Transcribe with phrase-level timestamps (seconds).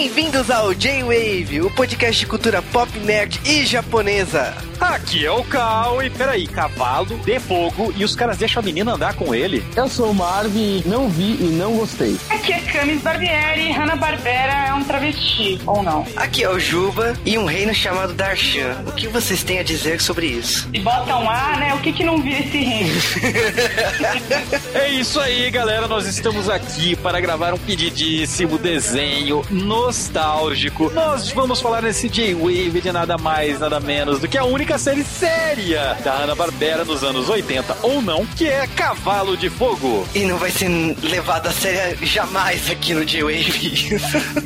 [0.00, 4.56] Bem-vindos ao J-Wave, o podcast de cultura pop, nerd e japonesa.
[4.80, 8.94] Aqui é o Cal e peraí, cavalo de fogo e os caras deixam a menina
[8.94, 9.62] andar com ele.
[9.76, 12.16] Eu sou o Marvin, não vi e não gostei.
[12.30, 16.06] Aqui é Camis Barbieri, Hanna-Barbera é um travesti, ou não?
[16.16, 18.82] Aqui é o Juba e um reino chamado Darshan.
[18.86, 20.66] O que vocês têm a dizer sobre isso?
[20.72, 21.74] E bota um A, né?
[21.74, 23.00] O que que não vira esse reino?
[24.72, 25.86] É isso aí, galera.
[25.88, 29.42] Nós estamos aqui para gravar um pedidíssimo desenho
[29.90, 30.88] nostálgico.
[30.92, 35.02] Nós vamos falar nesse J-Wave de nada mais, nada menos do que a única série
[35.02, 40.06] séria da Hanna-Barbera nos anos 80, ou não, que é Cavalo de Fogo.
[40.14, 40.68] E não vai ser
[41.02, 44.00] levado a sério jamais aqui no J-Wave.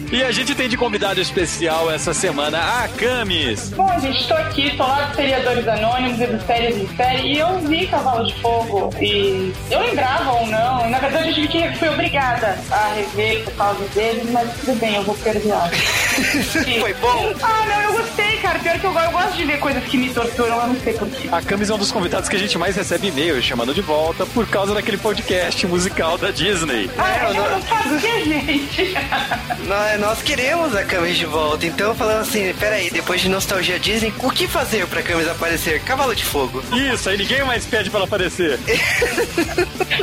[0.14, 3.70] E a gente tem de convidado especial essa semana a Camis.
[3.70, 7.38] Bom, gente, tô aqui, tô lá dos seriadores anônimos e dos séries em série, e
[7.38, 11.78] eu vi Cavalo de Fogo, e eu lembrava ou não, na verdade eu tive que
[11.78, 15.70] fui obrigada a rever por causa deles, mas tudo bem, eu vou perdoar.
[16.80, 17.32] Foi bom?
[17.42, 20.08] Ah, não, eu gostei, cara, pior que eu, eu gosto de ver coisas que me
[20.10, 21.28] torturam, eu não sei porquê.
[21.30, 24.24] A Camis é um dos convidados que a gente mais recebe e-mail chamando de volta
[24.26, 26.88] por causa daquele podcast musical da Disney.
[26.98, 28.94] Ah, eu não- não sabia, gente.
[29.66, 34.12] nós, nós queremos a Camis de volta, então falando assim, peraí, depois de nostalgia Disney,
[34.18, 35.80] o que fazer pra Camis aparecer?
[35.82, 36.62] Cavalo de Fogo.
[36.72, 38.58] Isso, aí ninguém mais pede pra ela aparecer.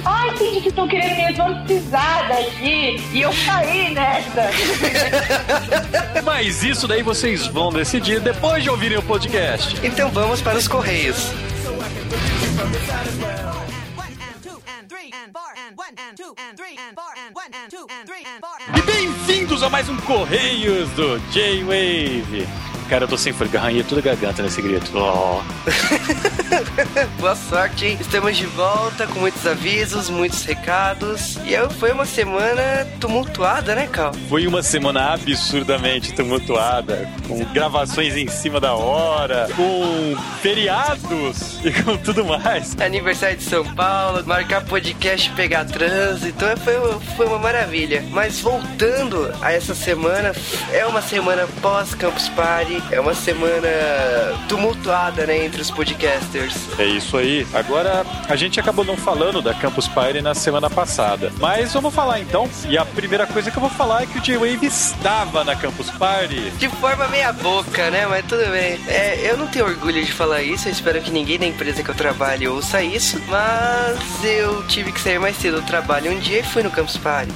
[0.06, 4.50] Ai, gente, vocês estão querendo me exorcizar daqui, e eu caí nessa.
[6.24, 9.76] Mas isso daí vocês vão decidir depois de ouvirem o podcast.
[9.86, 11.32] Então vamos para os Correios.
[18.76, 22.71] E bem-vindos a mais um Correios do J-Wave.
[22.92, 24.92] Cara, eu tô sem fôlego, arranhei toda a garganta nesse grito.
[24.94, 25.42] Oh.
[27.22, 27.98] Boa sorte, hein?
[28.02, 31.38] Estamos de volta com muitos avisos, muitos recados.
[31.46, 34.12] E eu, foi uma semana tumultuada, né, Cal?
[34.28, 41.96] Foi uma semana absurdamente tumultuada, com gravações em cima da hora, com feriados e com
[41.96, 42.76] tudo mais.
[42.78, 46.74] Aniversário de São Paulo, marcar podcast, pegar trânsito, foi,
[47.16, 48.04] foi uma maravilha.
[48.12, 50.34] Mas voltando a essa semana,
[50.74, 53.68] é uma semana pós-Campus Party, é uma semana
[54.48, 56.56] tumultuada, né, entre os podcasters.
[56.80, 57.46] É isso aí.
[57.54, 61.32] Agora, a gente acabou não falando da Campus Party na semana passada.
[61.40, 62.50] Mas vamos falar então.
[62.68, 65.90] E a primeira coisa que eu vou falar é que o J-Wave estava na Campus
[65.92, 66.52] Party.
[66.52, 68.06] De forma meia boca, né?
[68.08, 68.80] Mas tudo bem.
[68.88, 71.90] É, eu não tenho orgulho de falar isso, eu espero que ninguém da empresa que
[71.90, 76.40] eu trabalho ouça isso, mas eu tive que sair mais cedo do trabalho um dia
[76.40, 77.32] e fui no Campus Party.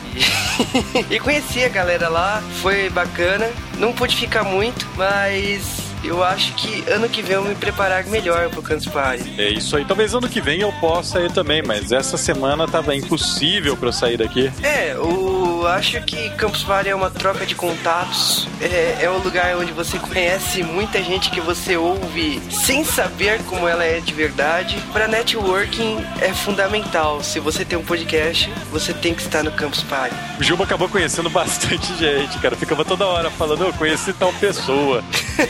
[1.09, 3.49] e conheci a galera lá, foi bacana.
[3.79, 8.05] Não pude ficar muito, mas eu acho que ano que vem eu vou me preparar
[8.05, 9.33] melhor pro Campus Party.
[9.37, 9.85] É isso aí.
[9.85, 13.93] Talvez ano que vem eu possa ir também, mas essa semana tava impossível pra eu
[13.93, 14.51] sair daqui.
[14.61, 18.47] É, o acho que Campus Party é uma troca de contatos.
[18.59, 23.67] É, é um lugar onde você conhece muita gente que você ouve sem saber como
[23.67, 24.77] ela é de verdade.
[24.91, 27.23] Para networking é fundamental.
[27.23, 30.15] Se você tem um podcast, você tem que estar no Campus Party.
[30.39, 32.55] O Juba acabou conhecendo bastante gente, cara.
[32.55, 35.03] Ficava toda hora falando, eu conheci tal pessoa.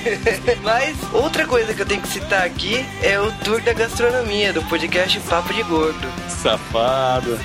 [0.64, 4.62] Mas outra coisa que eu tenho que citar aqui é o tour da gastronomia do
[4.64, 6.08] podcast Papo de Gordo.
[6.28, 7.40] Safado.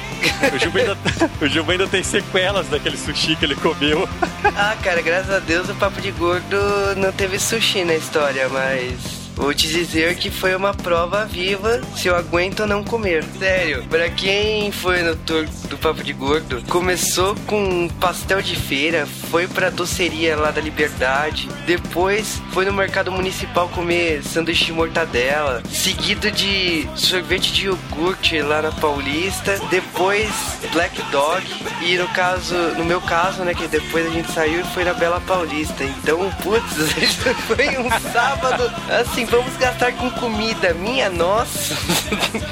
[0.52, 0.98] O Juba ainda,
[1.40, 4.08] o Juba ainda tem sequelas daquele sushi que ele comeu.
[4.56, 6.56] Ah, cara, graças a Deus o Papo de Gordo
[6.96, 9.19] não teve sushi na história, mas.
[9.34, 13.24] Vou te dizer que foi uma prova viva se eu aguento ou não comer.
[13.38, 19.06] Sério, pra quem foi no tour do Papo de Gordo, começou com pastel de feira,
[19.30, 25.62] foi pra doceria lá da Liberdade, depois foi no mercado municipal comer sanduíche de mortadela,
[25.70, 30.30] seguido de sorvete de iogurte lá na Paulista, depois
[30.72, 31.44] Black Dog
[31.82, 34.92] e no caso, no meu caso, né, que depois a gente saiu e foi na
[34.92, 35.84] Bela Paulista.
[35.84, 36.74] Então, putz,
[37.46, 41.74] foi um sábado assim, vamos gastar com comida, minha nossa.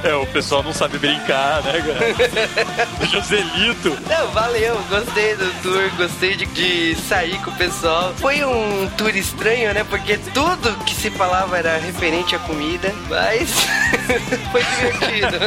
[0.04, 3.06] É, o pessoal não sabe brincar, né, cara?
[3.10, 3.98] Joselito.
[4.08, 8.14] Não, valeu, gostei do tour, gostei de, de sair com o pessoal.
[8.16, 9.84] Foi um tour estranho, né?
[9.84, 13.50] Porque tudo que se falava era referente à comida, mas
[14.52, 15.38] foi divertido.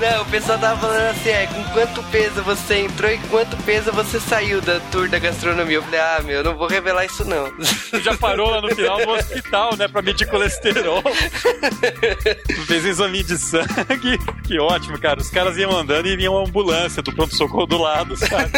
[0.00, 3.92] Não, o pessoal tava falando assim, é, com quanto peso você entrou e quanto peso
[3.92, 5.76] você saiu da tour da gastronomia.
[5.76, 7.52] Eu falei, ah, meu, não vou revelar isso não.
[8.02, 10.69] Já parou lá no final no hospital, né, pra medir colesterol.
[12.66, 14.18] Fez exame de sangue.
[14.44, 15.20] Que ótimo, cara.
[15.20, 18.50] Os caras iam andando e vinha uma ambulância do pronto-socorro do lado, sabe?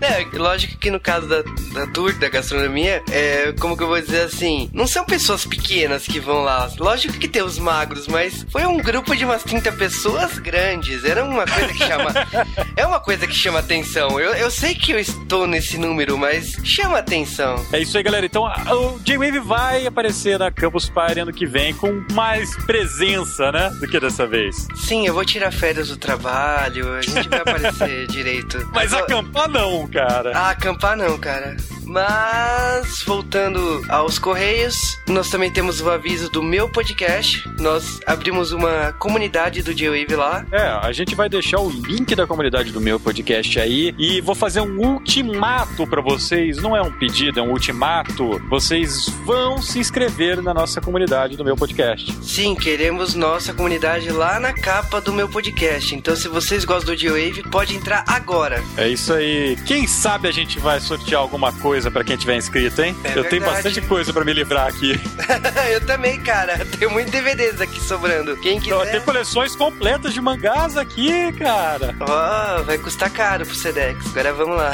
[0.00, 4.00] É, lógico que no caso da, da tour da gastronomia, é, como que eu vou
[4.00, 6.70] dizer assim, não são pessoas pequenas que vão lá.
[6.78, 11.04] Lógico que tem os magros, mas foi um grupo de umas 30 pessoas grandes.
[11.04, 12.14] Era uma coisa que chama.
[12.76, 14.18] é uma coisa que chama atenção.
[14.20, 17.64] Eu, eu sei que eu estou nesse número, mas chama atenção.
[17.72, 18.26] É isso aí, galera.
[18.26, 23.70] Então, o J-Wave vai aparecer na Campus Party ano que vem com mais presença, né?
[23.78, 24.66] Do que dessa vez.
[24.74, 28.68] Sim, eu vou tirar férias do trabalho, a gente vai aparecer direito.
[28.74, 30.32] Mas Eu- acampar não, cara.
[30.34, 31.56] Ah, acampar não, cara.
[31.88, 34.76] Mas, voltando aos Correios,
[35.08, 37.48] nós também temos o aviso do meu podcast.
[37.58, 40.44] Nós abrimos uma comunidade do J-Wave lá.
[40.52, 44.34] É, a gente vai deixar o link da comunidade do meu podcast aí e vou
[44.34, 46.58] fazer um ultimato pra vocês.
[46.58, 48.38] Não é um pedido, é um ultimato.
[48.50, 52.14] Vocês vão se inscrever na nossa comunidade do meu podcast.
[52.22, 55.94] Sim, queremos nossa comunidade lá na capa do meu podcast.
[55.94, 58.62] Então, se vocês gostam do J-Wave, pode entrar agora.
[58.76, 59.56] É isso aí.
[59.64, 62.96] Quem sabe a gente vai sortear alguma coisa pra quem tiver inscrito, hein?
[63.04, 63.62] É Eu tenho verdade.
[63.62, 65.00] bastante coisa pra me livrar aqui.
[65.70, 66.58] eu também, cara.
[66.78, 68.36] Tenho muitos DVDs aqui sobrando.
[68.38, 68.90] Quem quiser.
[68.90, 71.94] Tem coleções completas de mangás aqui, cara.
[72.00, 74.06] Ó, vai custar caro pro Sedex.
[74.10, 74.72] Agora vamos lá.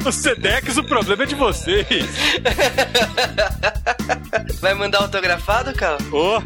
[0.04, 1.86] o Sedex, o problema é de vocês.
[4.60, 5.98] Vai mandar autografado, Cal?
[6.12, 6.42] Ô.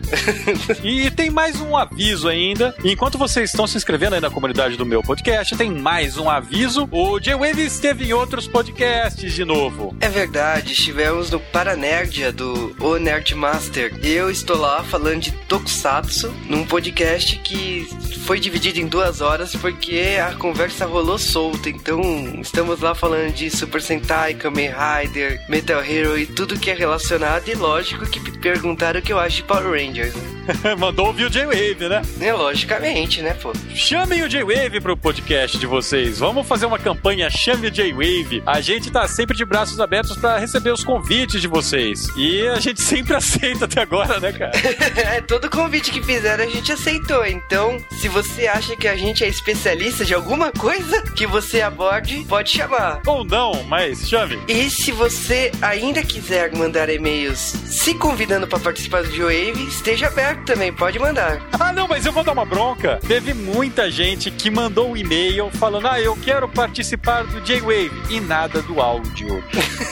[0.83, 2.75] E tem mais um aviso ainda.
[2.85, 6.89] Enquanto vocês estão se inscrevendo aí na comunidade do meu podcast, tem mais um aviso.
[6.91, 9.95] O J-Wave esteve em outros podcasts de novo.
[10.01, 13.93] É verdade, estivemos no Paranerdia do O Nerd Master.
[14.03, 17.87] Eu estou lá falando de Tokusatsu num podcast que
[18.25, 21.69] foi dividido em duas horas porque a conversa rolou solta.
[21.69, 22.01] Então
[22.41, 27.49] estamos lá falando de Super Sentai, Kamen Rider, Metal Hero e tudo que é relacionado.
[27.49, 30.15] E lógico que perguntaram o que eu acho de Power Rangers.
[30.15, 30.75] Né?
[30.79, 32.03] Mandou ouvir o J-Wave, né?
[32.21, 33.53] É, logicamente, né, pô?
[33.75, 36.19] Chamem o J-Wave pro podcast de vocês.
[36.19, 38.04] Vamos fazer uma campanha Chame o J-Wave.
[38.45, 42.07] A gente tá sempre de braços abertos pra receber os convites de vocês.
[42.17, 44.53] E a gente sempre aceita até agora, né, cara?
[44.95, 47.25] É, todo convite que fizeram a gente aceitou.
[47.27, 52.25] Então, se você acha que a gente é especialista de alguma coisa que você aborde,
[52.29, 53.01] pode chamar.
[53.07, 54.39] Ou não, mas chame.
[54.49, 60.45] E se você ainda quiser mandar e-mails se convidando para participar do Wave, esteja aberto
[60.45, 61.41] também, pode mandar.
[61.53, 63.01] Ah, não, mas eu vou dar uma bronca.
[63.07, 67.94] Teve muita gente que mandou um e-mail falando: Ah, eu quero participar do J-Wave.
[68.11, 69.43] E nada do áudio.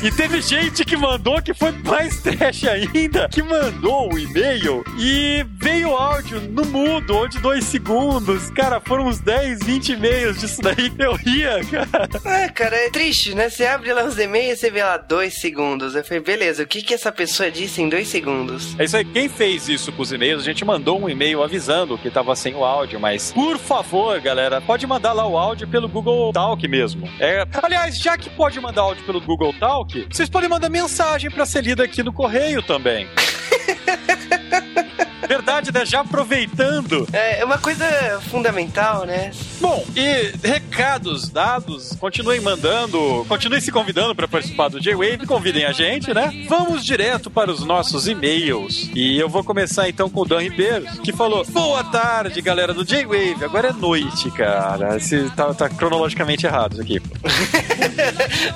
[0.03, 5.45] e teve gente que mandou que foi mais trash ainda, que mandou o e-mail e
[5.61, 8.51] veio o áudio no mudo, ou de dois segundos.
[8.51, 10.93] Cara, foram uns 10, 20 e-mails disso daí.
[10.99, 12.09] Eu ria, cara.
[12.25, 13.49] É, cara, é triste, né?
[13.49, 15.95] Você abre lá os e-mails e você vê lá dois segundos.
[15.95, 18.79] Eu falei, beleza, o que que essa pessoa disse em dois segundos?
[18.79, 19.05] É isso aí.
[19.05, 22.55] Quem fez isso com os e-mails, a gente mandou um e-mail avisando que tava sem
[22.55, 27.09] o áudio, mas por favor, galera, pode mandar lá o áudio pelo Google Talk mesmo.
[27.19, 31.45] É, aliás, já que pode mandar áudio pelo Google Talk, vocês podem mandar mensagem pra
[31.45, 33.09] ser lida aqui no correio também.
[35.33, 35.87] Verdade, né?
[35.87, 37.09] Já aproveitando.
[37.13, 37.85] É é uma coisa
[38.31, 39.33] fundamental, né?
[39.61, 45.73] Bom, e recados dados, continuem mandando, continuem se convidando para participar do J-Wave, convidem a
[45.73, 46.47] gente, né?
[46.49, 48.91] Vamos direto para os nossos e-mails.
[48.95, 52.85] E eu vou começar então com o Dan Ribeiro, que falou: Boa tarde, galera do
[52.85, 53.45] J-Wave.
[53.45, 54.97] Agora é noite, cara.
[54.97, 57.03] Esse tá, tá cronologicamente errado isso aqui.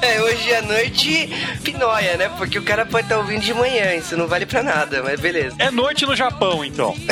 [0.02, 1.30] É, hoje à noite,
[1.62, 2.28] pinóia, né?
[2.36, 5.56] Porque o cara pode estar ouvindo de manhã, isso não vale pra nada, mas beleza.
[5.58, 6.94] É noite no Japão, então.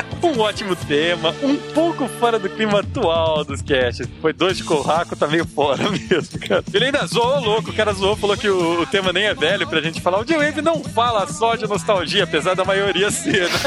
[0.00, 0.03] É...
[0.24, 4.08] Um ótimo tema, um pouco fora do clima atual dos casts.
[4.22, 6.64] Foi dois de Corraco, tá meio fora mesmo, cara.
[6.72, 9.66] Ele ainda zoou louco, o cara zoou, falou que o, o tema nem é velho
[9.68, 10.20] pra gente falar.
[10.20, 13.58] O J-Wave não fala só de nostalgia, apesar da maioria ser, né?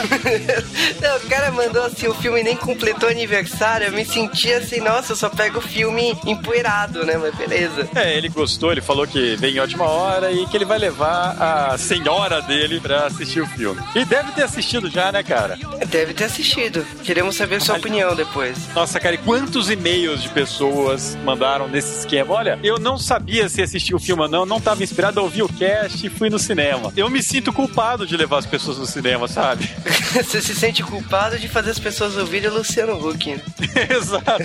[1.00, 5.12] Não, o cara mandou assim, o filme nem completou aniversário, eu me senti assim, nossa,
[5.12, 7.18] eu só pego o filme empoeirado, né?
[7.18, 7.88] Mas beleza.
[7.96, 11.36] É, ele gostou, ele falou que vem em ótima hora e que ele vai levar
[11.72, 13.80] a senhora dele pra assistir o filme.
[13.96, 15.58] E deve ter assistido já, né, cara?
[15.88, 16.47] Deve ter assistido.
[17.04, 18.58] Queremos saber sua opinião depois.
[18.74, 22.34] Nossa, cara, e quantos e-mails de pessoas mandaram nesse esquema?
[22.34, 25.44] Olha, eu não sabia se assistir o filme ou não, não tava inspirado a ouvir
[25.44, 26.92] o cast e fui no cinema.
[26.96, 29.70] Eu me sinto culpado de levar as pessoas no cinema, sabe?
[30.14, 33.36] Você se sente culpado de fazer as pessoas ouvirem o Luciano Huck.
[33.36, 33.42] né?
[33.96, 34.44] Exato.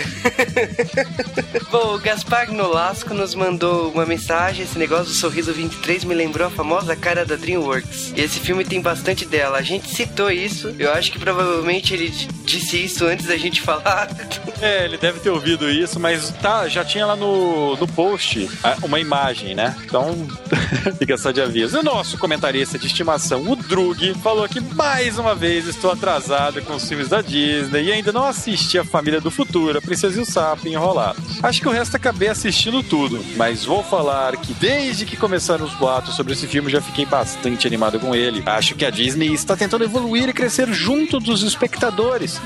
[1.70, 4.64] Bom, o Gaspar Nolasco nos mandou uma mensagem.
[4.64, 8.12] Esse negócio do sorriso 23 me lembrou a famosa cara da DreamWorks.
[8.16, 9.58] E esse filme tem bastante dela.
[9.58, 10.74] A gente citou isso.
[10.78, 12.10] Eu acho que provavelmente ele
[12.44, 14.08] disse isso antes da gente falar.
[14.60, 18.76] É, ele deve ter ouvido isso, mas tá, já tinha lá no, no post ah,
[18.84, 19.74] uma imagem, né?
[19.84, 20.16] Então,
[21.00, 21.80] fica só de aviso.
[21.80, 26.76] O nosso comentarista de estimação, o Drug, falou que mais uma vez estou atrasado com
[26.76, 30.22] os filmes da Disney e ainda não assisti a Família do Futuro, a Princesa e
[30.22, 31.42] o Sapo enrolados.
[31.42, 35.74] Acho que o resto acabei assistindo tudo, mas vou falar que desde que começaram os
[35.74, 38.44] boatos sobre esse filme já fiquei bastante animado com ele.
[38.46, 41.71] Acho que a Disney está tentando evoluir e crescer junto dos espectadores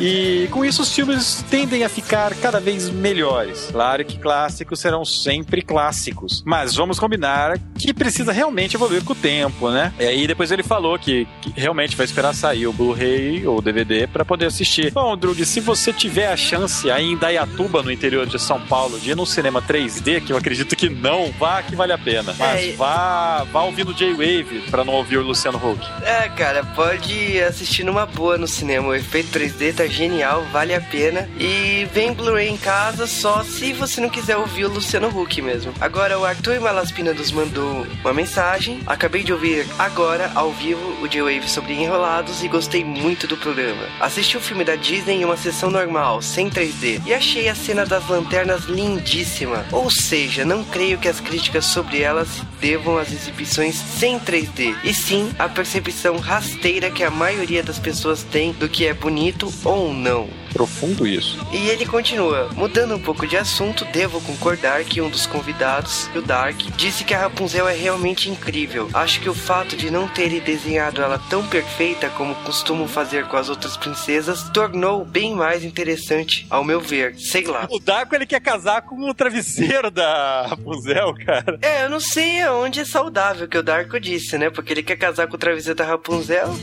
[0.00, 3.68] e com isso os filmes tendem a ficar cada vez melhores.
[3.70, 9.16] Claro que clássicos serão sempre clássicos, mas vamos combinar que precisa realmente evoluir com o
[9.16, 9.92] tempo, né?
[9.98, 14.06] E aí depois ele falou que, que realmente vai esperar sair o Blu-ray ou DVD
[14.06, 14.92] para poder assistir.
[14.92, 18.98] Bom, Drug, se você tiver a chance aí em Dayatuba, no interior de São Paulo,
[18.98, 22.34] de ir num cinema 3D, que eu acredito que não, vá que vale a pena.
[22.38, 25.84] Mas É, vá, vá ouvindo J-Wave pra não ouvir o Luciano Huck.
[26.02, 28.88] É, cara, pode assistir numa boa no cinema.
[28.88, 31.28] O efeito 3D tá genial, vale a pena.
[31.38, 35.72] E vem Blu-ray em casa só se você não quiser ouvir o Luciano Huck mesmo.
[35.80, 38.80] Agora, o Arthur Malaspina nos mandou uma mensagem.
[38.86, 43.82] Acabei de ouvir agora, ao vivo, o J-Wave sobre Enrolados e gostei muito do programa.
[44.00, 47.86] Assisti o filme da Disney em uma sessão normal, sem 3D, e achei a cena
[47.86, 49.64] das lanternas lindíssima.
[49.72, 52.28] Ou seja, não creio que as críticas sobre elas
[52.60, 58.22] devam às exibições sem 3D, e sim à percepção rasteira que a maioria das pessoas
[58.22, 60.45] tem do que é bonito ou não.
[60.52, 61.38] Profundo isso.
[61.52, 66.20] E ele continua, mudando um pouco de assunto, devo concordar que um dos convidados, o
[66.20, 68.88] Dark, disse que a Rapunzel é realmente incrível.
[68.92, 73.36] Acho que o fato de não terem desenhado ela tão perfeita como costumam fazer com
[73.36, 77.14] as outras princesas tornou bem mais interessante, ao meu ver.
[77.18, 77.66] Sei lá.
[77.70, 81.58] O Daco ele quer casar com o travesseiro da Rapunzel, cara.
[81.62, 84.50] É, eu não sei aonde é saudável que o Darko disse, né?
[84.50, 86.56] Porque ele quer casar com o travesseiro da Rapunzel.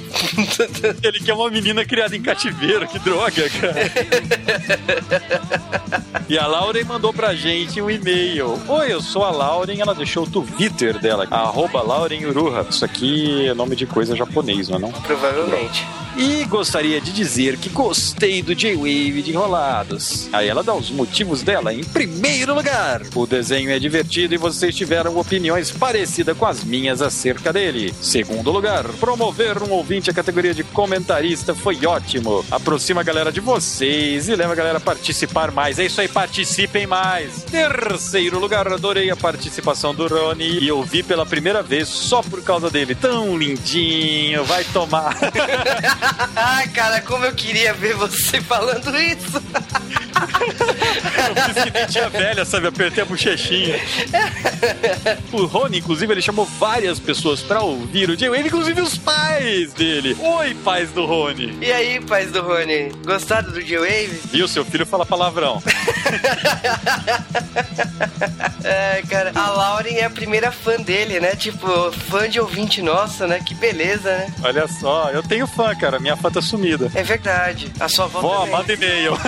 [1.04, 3.83] Ele quer uma menina criada em cativeiro, que droga, cara.
[6.30, 8.60] e a Lauren mandou pra gente um e-mail.
[8.68, 12.66] Oi, eu sou a Lauren, ela deixou o Twitter dela, arroba Lauren Uruha.
[12.70, 14.92] Isso aqui é nome de coisa japonês, não é não?
[14.92, 15.86] Provavelmente.
[16.16, 20.30] E gostaria de dizer que gostei do J-Wave de Enrolados.
[20.32, 21.74] Aí ela dá os motivos dela.
[21.74, 27.02] Em primeiro lugar, o desenho é divertido e vocês tiveram opiniões parecidas com as minhas
[27.02, 27.96] acerca dele.
[28.00, 32.46] Segundo lugar, promover um ouvinte à categoria de comentarista foi ótimo.
[32.52, 35.79] Aproxima a galera de vocês e leva a galera a participar mais.
[35.79, 37.43] É isso aí, participem mais.
[37.43, 42.70] Terceiro lugar, adorei a participação do Rony e ouvi pela primeira vez só por causa
[42.70, 42.96] dele.
[42.96, 45.17] Tão lindinho, vai tomar.
[46.36, 49.41] Ai, cara, como eu queria ver você falando isso.
[51.29, 52.67] Eu fiz que nem tia velha, sabe?
[52.67, 53.79] Apertei a bochechinha.
[55.32, 60.15] O Rony, inclusive, ele chamou várias pessoas pra ouvir o J-Wave, inclusive os pais dele.
[60.20, 61.58] Oi, pais do Rony.
[61.62, 64.22] E aí, pais do Rony, gostaram do J-Wave?
[64.34, 65.62] E o seu filho fala palavrão.
[68.64, 71.36] É, cara, a Lauren é a primeira fã dele, né?
[71.36, 73.42] Tipo, fã de ouvinte nossa, né?
[73.46, 74.34] Que beleza, né?
[74.42, 76.00] Olha só, eu tenho fã, cara.
[76.00, 76.90] Minha fã tá sumida.
[76.96, 77.70] É verdade.
[77.80, 79.18] A sua avó Vó, manda e-mail.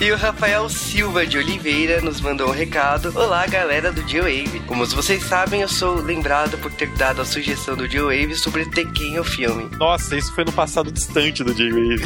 [0.00, 3.12] E o Rafael Silva de Oliveira nos mandou um recado.
[3.16, 4.60] Olá, galera do G-Wave.
[4.66, 9.18] Como vocês sabem, eu sou lembrado por ter dado a sugestão do G-Wave sobre Tekken,
[9.18, 9.68] o filme.
[9.76, 12.04] Nossa, isso foi no passado distante do J-Wave.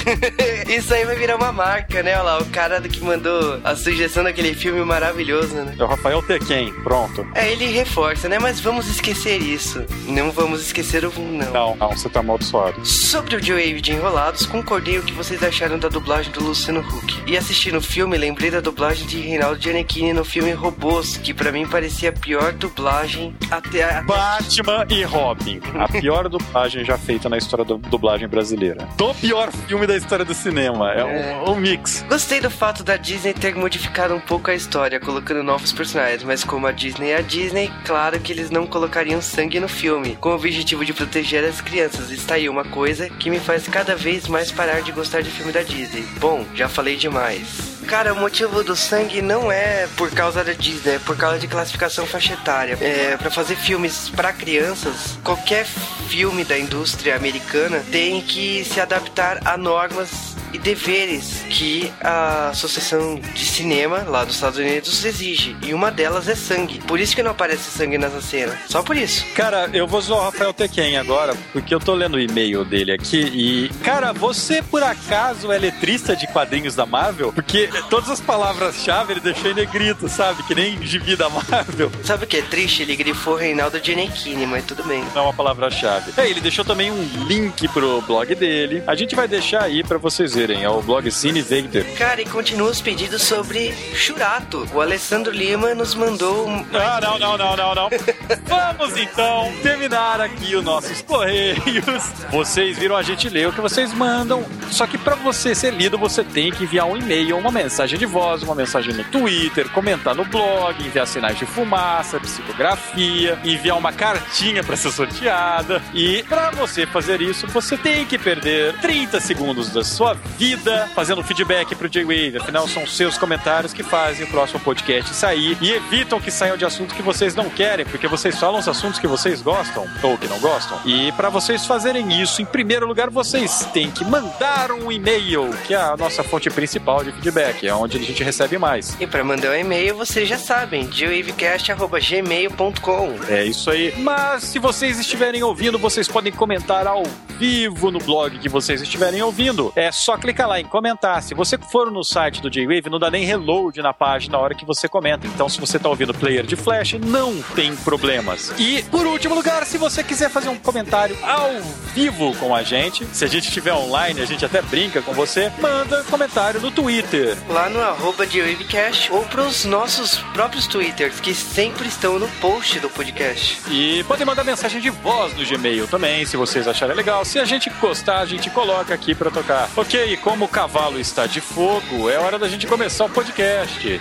[0.69, 2.15] Isso aí vai virar uma marca, né?
[2.15, 5.75] Olha lá, o cara que mandou a sugestão daquele filme maravilhoso, né?
[5.79, 7.27] É o Rafael Tequen, pronto.
[7.35, 8.39] É, ele reforça, né?
[8.39, 9.85] Mas vamos esquecer isso.
[10.07, 11.53] Não vamos esquecer o não.
[11.53, 12.85] Não, não, você tá amaldiçoado.
[12.85, 17.23] Sobre o J-Wave de Enrolados, concordei o que vocês acharam da dublagem do Luciano Huck.
[17.27, 21.53] E assistindo o filme, lembrei da dublagem de Reinaldo Giannichini no filme Robôs, que pra
[21.53, 24.03] mim parecia a pior dublagem até a...
[24.03, 25.61] Batman e Robin.
[25.79, 28.89] A pior dublagem já feita na história da dublagem brasileira.
[28.97, 30.93] Do pior filme da história do cinema.
[30.93, 32.05] É, Um, um mix.
[32.09, 36.45] Gostei do fato da Disney ter modificado um pouco a história, colocando novos personagens, mas
[36.45, 40.31] como a Disney é a Disney, claro que eles não colocariam sangue no filme, com
[40.31, 42.11] o objetivo de proteger as crianças.
[42.11, 45.53] Está aí uma coisa que me faz cada vez mais parar de gostar de filme
[45.53, 46.05] da Disney.
[46.19, 47.78] Bom, já falei demais.
[47.89, 51.49] Cara, o motivo do sangue não é por causa da Disney, é por causa de
[51.49, 52.77] classificação faixa etária.
[52.83, 59.41] É, para fazer filmes para crianças, qualquer filme da indústria americana tem que se adaptar
[59.43, 65.57] a normas e deveres que a Associação de Cinema lá dos Estados Unidos exige.
[65.63, 66.81] E uma delas é sangue.
[66.87, 68.59] Por isso que não aparece sangue nessa cena.
[68.69, 69.25] Só por isso.
[69.35, 72.93] Cara, eu vou zoar o Rafael Tequen agora, porque eu tô lendo o e-mail dele
[72.93, 73.69] aqui e.
[73.83, 77.33] Cara, você por acaso é letrista de quadrinhos da Marvel?
[77.33, 80.43] Porque todas as palavras-chave ele deixou em negrito, sabe?
[80.45, 81.91] Que nem gibi da Marvel.
[82.03, 82.83] Sabe o que é triste?
[82.83, 85.05] Ele grifou Reinaldo Giannichini, mas tudo bem.
[85.15, 86.13] Não é uma palavra-chave.
[86.17, 88.83] É, ele deixou também um link pro blog dele.
[88.87, 90.63] A gente vai deixar aí pra vocês verem.
[90.63, 91.85] É o blog Cine Vader.
[91.97, 94.69] Cara, e continua os pedidos sobre Churato.
[94.73, 96.65] O Alessandro Lima nos mandou um.
[96.73, 97.91] Ah, não, não, não, não, não.
[98.47, 102.13] Vamos então terminar aqui os nossos correios.
[102.31, 104.45] Vocês viram a gente ler o que vocês mandam.
[104.71, 108.07] Só que pra você ser lido, você tem que enviar um e-mail, uma mensagem de
[108.07, 113.93] voz, uma mensagem no Twitter, comentar no blog, enviar sinais de fumaça, psicografia, enviar uma
[113.93, 115.83] cartinha pra ser sorteada.
[115.93, 121.23] E pra você fazer isso, você tem que perder 30 segundos da sua vida fazendo
[121.23, 122.37] feedback pro J-Wave.
[122.39, 126.65] Afinal, são seus comentários que fazem o próximo podcast sair e evitam que saiam de
[126.65, 130.29] assuntos que vocês não querem, porque vocês falam os assuntos que vocês gostam ou que
[130.29, 130.79] não gostam.
[130.85, 135.75] E para vocês fazerem isso, em primeiro lugar, vocês têm que mandar um e-mail, que
[135.75, 138.95] é a nossa fonte principal de feedback, é onde a gente recebe mais.
[139.01, 143.15] E pra mandar um e-mail, vocês já sabem, geowavecast.gmail.com.
[143.29, 143.95] É isso aí.
[143.99, 147.03] Mas se vocês estiverem ouvindo, vocês podem comentar ao
[147.39, 149.73] vivo no blog que vocês estiverem ouvindo.
[149.77, 151.23] É só clicar lá em comentar.
[151.23, 154.55] Se você for no site do J-Wave, não dá nem reload na página na hora
[154.55, 155.27] que você comenta.
[155.27, 158.53] Então, se você está ouvindo player de flash, não tem problemas.
[158.59, 161.61] E, por último lugar, se você quiser fazer um comentário ao
[161.95, 165.53] vivo com a gente, se a gente estiver online, a gente até brinca com você,
[165.61, 167.37] manda comentário no Twitter.
[167.49, 172.91] Lá no arroba geowavecast ou pros nossos próprios twitters, que sempre estão no post do
[172.91, 173.61] podcast.
[173.71, 177.25] E podem mandar mensagem de voz no Gmail também, se vocês acharem legal.
[177.25, 179.69] Se a gente gostar, a gente coloca aqui pra tocar.
[179.77, 184.01] Ok, como o cavalo está de fogo, é hora da gente começar o podcast.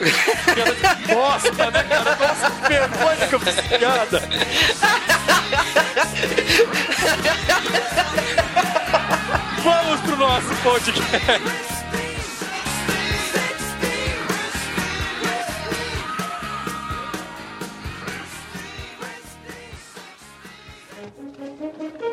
[1.07, 2.15] Bosta, né, cara?
[2.15, 4.21] Nossa, que vergonha que eu fiz piada.
[9.63, 11.77] Vamos pro nosso podcast.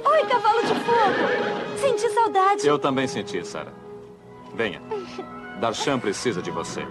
[0.04, 1.78] Oi, cavalo de fogo!
[1.78, 2.66] Senti saudade.
[2.66, 3.83] Eu também senti, Sarah.
[4.54, 4.80] Venha.
[5.60, 6.82] Darshan precisa de você.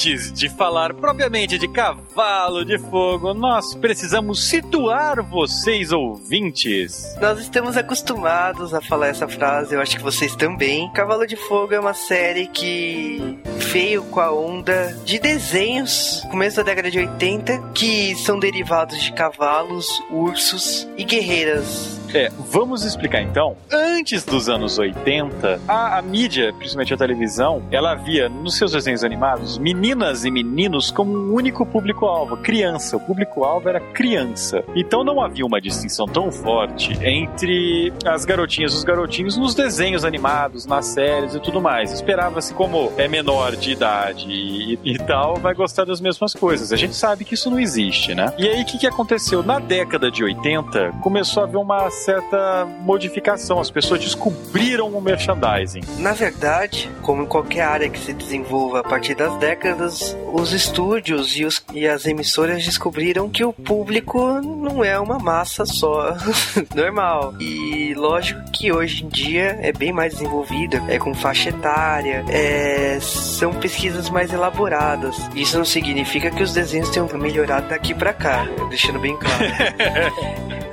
[0.00, 7.14] Antes de falar propriamente de cavalo de fogo, nós precisamos situar vocês ouvintes.
[7.20, 10.90] Nós estamos acostumados a falar essa frase, eu acho que vocês também.
[10.94, 13.38] Cavalo de Fogo é uma série que
[13.70, 19.12] veio com a onda de desenhos, começo da década de 80, que são derivados de
[19.12, 21.99] cavalos, ursos e guerreiras.
[22.14, 23.56] É, vamos explicar então.
[23.72, 29.04] Antes dos anos 80, a, a mídia, principalmente a televisão, ela via nos seus desenhos
[29.04, 32.96] animados meninas e meninos como um único público-alvo, criança.
[32.96, 34.64] O público-alvo era criança.
[34.74, 40.04] Então não havia uma distinção tão forte entre as garotinhas e os garotinhos nos desenhos
[40.04, 41.92] animados, nas séries e tudo mais.
[41.92, 46.72] Esperava-se como é menor de idade e, e tal, vai gostar das mesmas coisas.
[46.72, 48.32] A gente sabe que isso não existe, né?
[48.36, 49.42] E aí o que, que aconteceu?
[49.42, 53.60] Na década de 80, começou a haver uma certa modificação.
[53.60, 55.80] As pessoas descobriram o merchandising.
[55.98, 61.36] Na verdade, como em qualquer área que se desenvolva a partir das décadas, os estúdios
[61.36, 66.14] e, os- e as emissoras descobriram que o público não é uma massa só
[66.74, 67.34] normal.
[67.40, 72.98] E lógico que hoje em dia é bem mais desenvolvida, é com faixa etária, é,
[73.00, 75.16] são pesquisas mais elaboradas.
[75.34, 79.44] Isso não significa que os desenhos tenham melhorado daqui pra cá, deixando bem claro.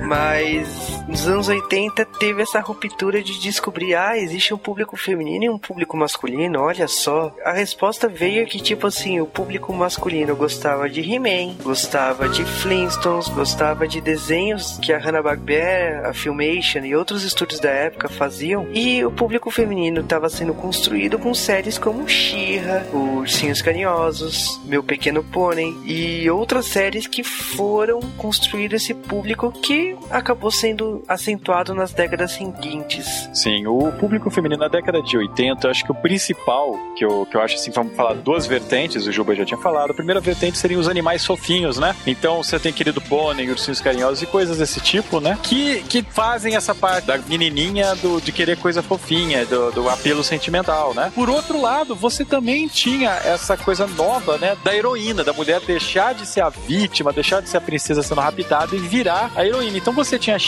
[0.00, 5.48] Mas nos anos 80 teve essa ruptura de descobrir, ah, existe um público feminino e
[5.48, 7.34] um público masculino, olha só.
[7.44, 13.28] A resposta veio que, tipo assim, o público masculino gostava de He-Man, gostava de Flintstones,
[13.28, 19.02] gostava de desenhos que a Hanna-Barbera, a Filmation e outros estúdios da época faziam, e
[19.04, 25.74] o público feminino estava sendo construído com séries como She-Ra, Ursinhos Carinhosos, Meu Pequeno Pônei
[25.84, 33.28] e outras séries que foram construindo esse público que acabou sendo acentuado nas décadas seguintes.
[33.32, 37.36] Sim, o público feminino na década de 80, acho que o principal, que eu, que
[37.36, 39.90] eu acho assim, vamos falar duas vertentes, o Juba já tinha falado.
[39.90, 41.94] A primeira vertente seriam os animais fofinhos, né?
[42.06, 45.38] Então você tem querido pônei, ursinhos carinhosos e coisas desse tipo, né?
[45.42, 50.24] Que, que fazem essa parte da menininha do, de querer coisa fofinha, do, do apelo
[50.24, 51.12] sentimental, né?
[51.14, 54.56] Por outro lado, você também tinha essa coisa nova, né?
[54.64, 58.20] Da heroína, da mulher deixar de ser a vítima, deixar de ser a princesa sendo
[58.20, 59.78] raptada e virar a heroína.
[59.78, 60.38] Então você tinha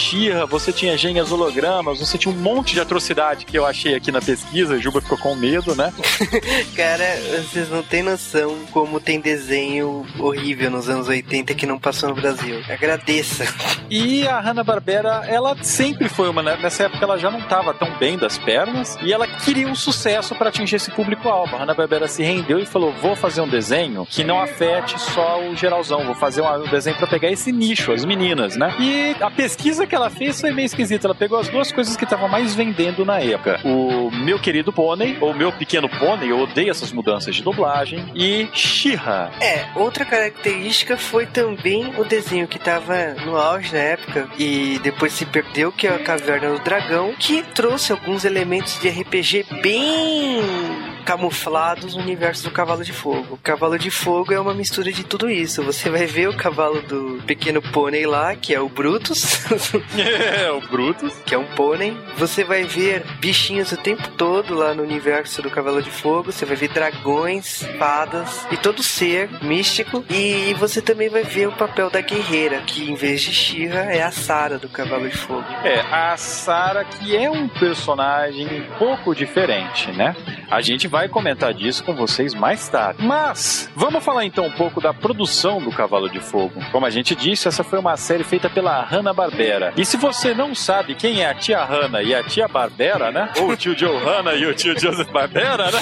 [0.46, 4.20] Você tinha gênias hologramas, você tinha um monte de atrocidade que eu achei aqui na
[4.20, 4.74] pesquisa.
[4.74, 5.92] A Juba ficou com medo, né?
[6.76, 7.05] Cara,
[7.42, 12.14] vocês não têm noção como tem desenho horrível nos anos 80 que não passou no
[12.14, 12.61] Brasil.
[12.68, 13.44] Agradeça.
[13.92, 16.40] E a Hanna-Barbera, ela sempre foi uma.
[16.44, 16.57] né?
[16.62, 20.33] Nessa época ela já não estava tão bem das pernas e ela queria um sucesso
[20.37, 21.57] para atingir esse público-alvo.
[21.57, 25.57] A Hanna-Barbera se rendeu e falou: vou fazer um desenho que não afete só o
[25.57, 28.72] geralzão, vou fazer um desenho para pegar esse nicho, as meninas, né?
[28.79, 31.07] E a pesquisa que ela fez foi meio esquisita.
[31.07, 35.16] Ela pegou as duas coisas que estavam mais vendendo na época: o Meu Querido Pônei,
[35.21, 39.31] ou Meu Pequeno Pônei, eu odeio essas mudanças de dublagem, e She-Ra.
[39.40, 45.12] É, outra característica foi também o desenho que tava no auge na época e depois
[45.12, 50.89] se perdeu, que é a Caverna do Dragão, que trouxe alguns elementos de RPG bem
[51.01, 53.35] camuflados no universo do Cavalo de Fogo.
[53.35, 55.63] O Cavalo de Fogo é uma mistura de tudo isso.
[55.63, 59.45] Você vai ver o cavalo do pequeno pônei lá, que é o Brutus,
[59.99, 61.13] É, o Brutus.
[61.25, 61.97] que é um pônei.
[62.17, 66.33] Você vai ver bichinhos o tempo todo lá no universo do Cavalo de Fogo.
[66.33, 70.05] Você vai ver dragões, fadas e todo ser místico.
[70.11, 74.03] E você também vai ver o papel da guerreira, que em vez de Shira é
[74.03, 75.45] a Sara do Cavalo de Fogo.
[75.65, 80.15] É, a Sarah, que é um personagem um pouco diferente, né?
[80.51, 83.03] A gente vai comentar disso com vocês mais tarde.
[83.03, 86.61] Mas, vamos falar então um pouco da produção do Cavalo de Fogo.
[86.72, 89.72] Como a gente disse, essa foi uma série feita pela Hanna-Barbera.
[89.76, 93.31] E se você não sabe quem é a tia Hanna e a tia Barbera, né?
[93.38, 95.81] Ou o tio Joe Hanna e o tio Joseph Barbera, né?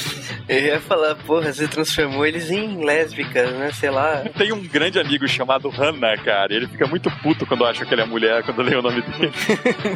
[0.48, 3.70] Eu ia falar, porra, você transformou eles em lésbicas, né?
[3.72, 4.24] Sei lá.
[4.36, 6.54] Tem um grande amigo chamado Hanna, cara.
[6.54, 9.32] Ele fica muito puto quando acha que ele é mulher, quando lê o nome dele.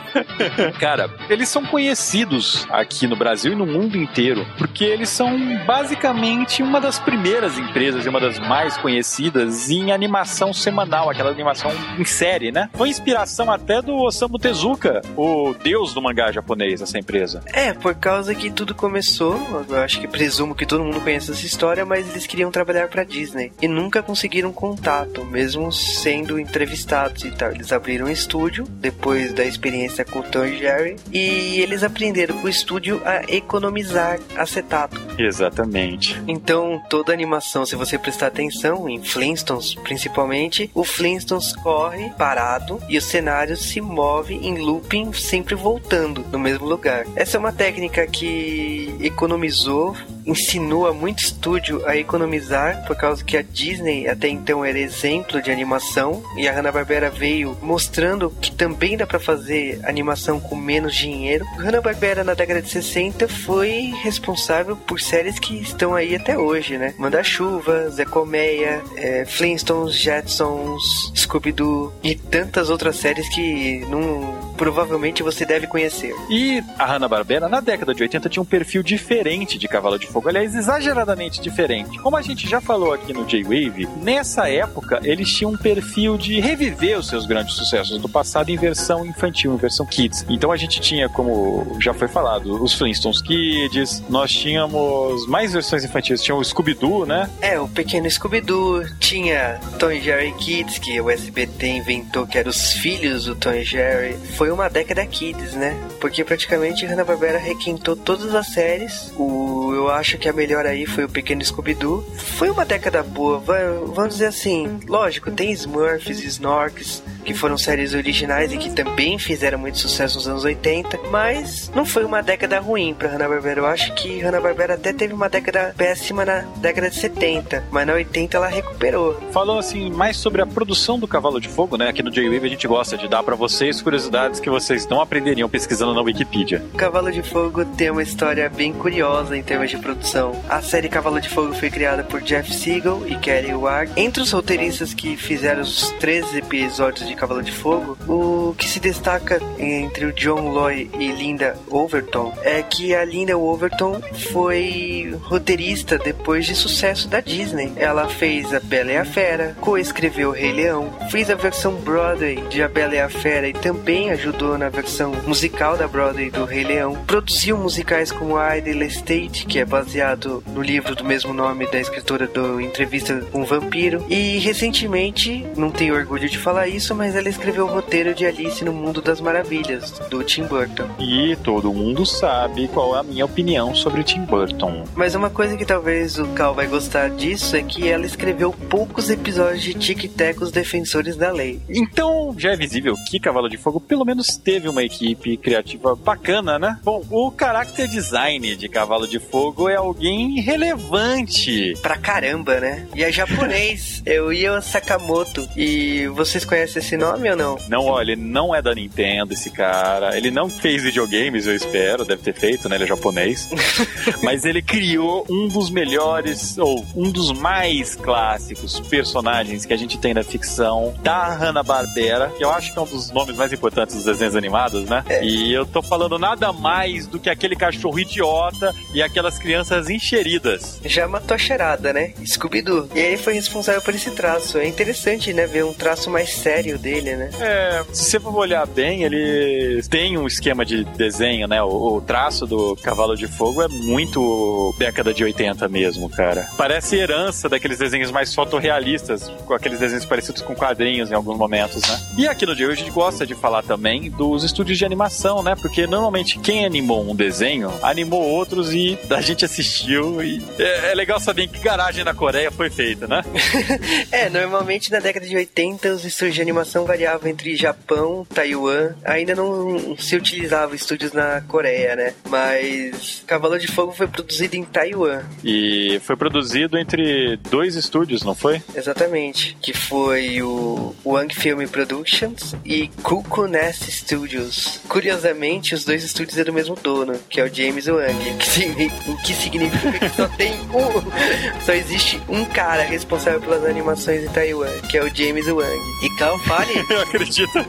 [0.81, 5.37] cara, eles são conhecidos aqui no Brasil e no mundo inteiro, porque eles são
[5.67, 11.71] basicamente uma das primeiras empresas e uma das mais conhecidas em animação semanal, aquela animação
[11.99, 12.69] em série, né?
[12.75, 17.43] Foi inspiração até do Osamu Tezuka, o deus do mangá japonês, essa empresa.
[17.53, 21.47] É, por causa que tudo começou, eu acho que presumo que todo mundo conhece essa
[21.47, 27.31] história, mas eles queriam trabalhar pra Disney e nunca conseguiram contato, mesmo sendo entrevistados e
[27.31, 27.53] tal.
[27.53, 32.37] Eles abriram um estúdio depois da experiência com o Tom e Jerry e eles aprenderam
[32.39, 34.92] com o estúdio a economizar acetato.
[35.19, 36.21] Exatamente.
[36.27, 42.97] Então, toda animação, se você prestar atenção, em Flintstones principalmente, o Flintstones corre parado e
[42.97, 47.05] o cenário se move em looping, sempre voltando no mesmo lugar.
[47.15, 53.37] Essa é uma técnica que economizou, ensinou a muito estúdio a economizar, por causa que
[53.37, 58.97] a Disney até então era exemplo de animação e a Hanna-Barbera veio mostrando que também
[58.97, 61.45] dá para fazer animação com menos dinheiro.
[61.57, 66.95] Hanna-Barbera na década de 60 foi responsável por séries que estão aí até hoje, né?
[66.99, 75.45] Manda-Chuva, Zé Colmeia, é, Flintstones, Jetsons, Scooby-Doo e tantas outras séries que não, provavelmente você
[75.45, 76.15] deve conhecer.
[76.31, 80.29] E a Hanna-Barbera, na década de 80, tinha um perfil diferente de Cavalo de Fogo,
[80.29, 81.99] aliás, exageradamente diferente.
[81.99, 86.39] Como a gente já falou aqui no J-Wave, nessa época eles tinham um perfil de
[86.39, 90.25] reviver os seus grandes sucessos do passado em versão infantil, em versão kids.
[90.29, 95.85] Então a gente tinha, como já foi falado, os Flintstones Kids, nós tínhamos mais versões
[95.85, 97.31] infantis, tinha o Scooby-Doo, né?
[97.41, 102.51] É, o pequeno Scooby-Doo, tinha Tom e Jerry Kids, que o SBT inventou que eram
[102.51, 104.17] os filhos do Tom e Jerry.
[104.37, 105.77] Foi uma década Kids, né?
[106.01, 109.13] Porque praticamente Hanna-Barbera requintou todas as séries.
[109.17, 112.05] O, eu acho que a melhor aí foi o pequeno Scooby-Doo.
[112.37, 114.81] Foi uma década boa, vamos dizer assim.
[114.87, 120.17] Lógico, tem Smurfs e Snorks, que foram séries originais e que também fizeram muito sucesso
[120.17, 123.61] nos anos 80, mas não foi uma década ruim pra Hanna-Barbera.
[123.61, 127.95] Eu acho que Hanna-Barbera até teve uma década péssima na década de 70, mas na
[127.95, 129.21] 80 ela recuperou.
[129.33, 131.89] Falou assim mais sobre a produção do Cavalo de Fogo, né?
[131.89, 135.49] Aqui no J-Wave a gente gosta de dar pra vocês curiosidades que vocês não aprenderiam
[135.49, 136.65] pesquisando na Wikipedia.
[136.73, 140.33] O Cavalo de Fogo tem uma história bem curiosa em termos problemas de produção.
[140.49, 143.93] A série Cavalo de Fogo foi criada por Jeff Siegel e Kelly Ward.
[143.97, 148.81] Entre os roteiristas que fizeram os 13 episódios de Cavalo de Fogo, o que se
[148.81, 154.01] destaca entre o John Loy e Linda Overton é que a Linda Overton
[154.33, 157.73] foi roteirista depois de sucesso da Disney.
[157.77, 162.63] Ela fez A Bela e a Fera, coescreveu Rei Leão, fez a versão Broadway de
[162.63, 166.65] A Bela e a Fera e também ajudou na versão musical da Broadway do Rei
[166.65, 166.97] Leão.
[167.07, 172.27] Produziu musicais como Idle Estate, que é baseado no livro do mesmo nome da escritora
[172.27, 174.03] do Entrevista com um Vampiro.
[174.09, 178.65] E recentemente, não tenho orgulho de falar isso, mas ela escreveu o roteiro de Alice
[178.65, 180.89] no Mundo das Maravilhas, do Tim Burton.
[180.99, 184.85] E todo mundo sabe qual é a minha opinião sobre Tim Burton.
[184.97, 189.11] Mas uma coisa que talvez o Cal vai gostar disso é que ela escreveu poucos
[189.11, 191.61] episódios de Tic Tac os Defensores da Lei.
[191.69, 196.59] Então, já é visível que Cavalo de Fogo pelo menos teve uma equipe criativa bacana,
[196.59, 196.81] né?
[196.83, 201.75] Bom, o character design de Cavalo de Fogo é alguém relevante.
[201.83, 202.87] Pra caramba, né?
[202.95, 204.03] E é japonês.
[204.07, 205.49] é o Io Sakamoto.
[205.57, 207.59] E vocês conhecem esse nome ou não?
[207.69, 210.17] Não, olha, ele não é da Nintendo, esse cara.
[210.17, 212.77] Ele não fez videogames, eu espero, deve ter feito, né?
[212.77, 213.49] Ele é japonês.
[214.23, 219.99] Mas ele criou um dos melhores, ou um dos mais clássicos personagens que a gente
[219.99, 223.97] tem na ficção da Hanna-Barbera, que eu acho que é um dos nomes mais importantes
[223.97, 225.05] dos desenhos animados, né?
[225.09, 225.25] É.
[225.25, 229.03] E eu tô falando nada mais do que aquele cachorro idiota e
[229.39, 230.81] crianças encheridas.
[230.85, 232.13] Já matou a cheirada, né?
[232.25, 232.89] Scooby-Doo.
[232.95, 234.59] E ele foi responsável por esse traço.
[234.59, 235.47] É interessante, né?
[235.47, 237.31] Ver um traço mais sério dele, né?
[237.41, 241.63] É, se você for olhar bem, ele tem um esquema de desenho, né?
[241.63, 246.49] O, o traço do Cavalo de Fogo é muito década de 80 mesmo, cara.
[246.57, 251.83] Parece herança daqueles desenhos mais fotorrealistas, com aqueles desenhos parecidos com quadrinhos em alguns momentos,
[251.83, 252.01] né?
[252.19, 255.55] E aqui no dia a gente gosta de falar também dos estúdios de animação, né?
[255.61, 260.95] Porque normalmente quem animou um desenho, animou outros e a gente assistiu e é, é
[260.95, 263.23] legal saber em que garagem na Coreia foi feita, né?
[264.11, 268.95] é, normalmente na década de 80 os estúdios de animação variavam entre Japão, Taiwan.
[269.05, 272.15] Ainda não se utilizava estúdios na Coreia, né?
[272.29, 275.23] Mas Cavalo de Fogo foi produzido em Taiwan.
[275.45, 278.63] E foi produzido entre dois estúdios, não foi?
[278.75, 279.57] Exatamente.
[279.61, 284.81] Que foi o Wang Film Productions e Kuku Nest Studios.
[284.89, 288.33] Curiosamente, os dois estúdios é do mesmo dono, que é o James Wang.
[288.43, 291.61] Que significa, o que, significa que só tem um.
[291.65, 295.79] Só existe um cara responsável pelas animações em Taiwan, que é o James Wang.
[296.03, 296.73] E Cal, fale.
[296.89, 297.67] Eu acredito.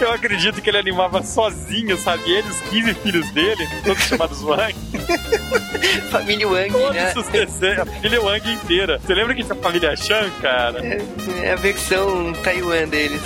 [0.00, 2.22] Eu acredito que ele animava sozinho, sabe?
[2.30, 4.74] Ele, os 15 filhos dele, todos chamados Wang.
[6.10, 7.12] família Wang, Todos né?
[7.16, 8.98] os desenhos, a família Wang inteira.
[8.98, 10.80] Você lembra que tinha a família Chan, cara?
[11.42, 13.20] É a versão Taiwan deles.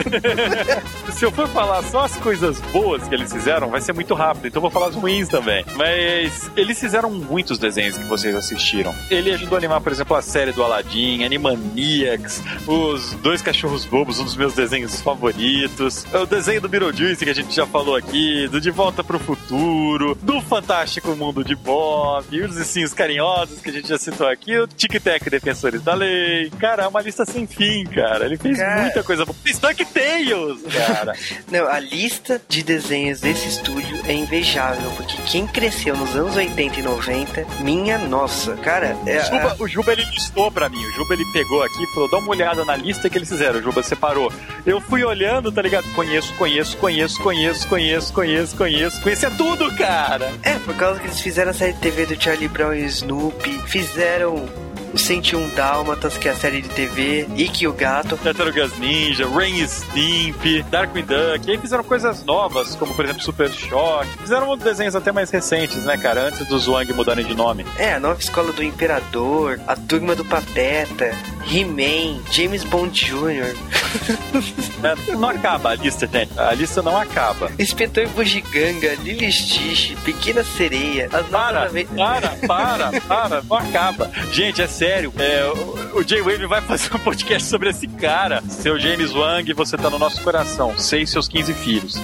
[1.12, 4.46] Se eu for falar só as coisas boas que eles fizeram, vai ser muito rápido,
[4.46, 5.64] então eu vou falar as ruins também.
[5.76, 8.94] Mas eles fizeram muitos desenhos que vocês assistiram.
[9.10, 14.18] Ele ajudou a animar, por exemplo, a série do Aladdin, Animaniacs, os dois cachorros bobos,
[14.20, 18.48] um dos meus desenhos favoritos, o desenho do Beetlejuice que a gente já falou aqui,
[18.48, 23.72] do De Volta pro Futuro, do Fantástico Mundo de Bob, os ursinhos carinhosos que a
[23.72, 26.50] gente já citou aqui, o Tic Tac Defensores da Lei.
[26.58, 28.24] Cara, é uma lista sem fim, cara.
[28.24, 28.82] Ele fez Cara.
[28.82, 29.36] muita coisa boa.
[29.42, 31.14] Fez DuckTales, cara.
[31.50, 36.80] Não, a lista de desenhos desse estúdio é invejável, porque quem cresceu nos anos 80
[36.80, 40.84] e 90, minha nossa, cara, é, Juba, o Juba ele listou pra mim.
[40.84, 43.58] O Juba ele pegou aqui e falou: dá uma olhada na lista que eles fizeram.
[43.58, 44.32] O Juba separou.
[44.66, 45.84] Eu fui olhando, tá ligado?
[45.94, 49.02] Conheço, conheço, conheço, conheço, conheço, conheço, conheço.
[49.02, 50.32] Conhecia tudo, cara.
[50.42, 53.62] É, por causa que eles fizeram a série de TV do Charlie Brown e Snoopy,
[53.66, 54.48] fizeram
[54.94, 58.16] 101 Dálmatas, que é a série de TV, Ikki o Gato.
[58.16, 61.46] Tartarugas Ninja, Rain Stimp, Darkwing Duck.
[61.46, 64.06] E aí fizeram coisas novas, como por exemplo Super Shock.
[64.18, 66.28] Fizeram desenhos até mais recentes, né, cara?
[66.28, 67.64] Antes dos Wang mudarem de nome.
[67.76, 71.10] É, a nova escola do Imperador, a turma do Pateta,
[71.50, 73.56] He-Man, James Bond Jr.,
[74.82, 76.38] É, Não acaba a lista, gente.
[76.38, 77.50] A lista não acaba.
[77.58, 84.10] Inspetor Bugiganga, Lily Stitch, Pequena Sereia, as Para, para, para, para, não acaba.
[84.32, 88.42] Gente, é sério, é, o, o J-Wave vai fazer um podcast sobre esse cara.
[88.48, 90.78] Seu James Wang, você tá no nosso coração.
[90.78, 91.96] Sei seus 15 filhos.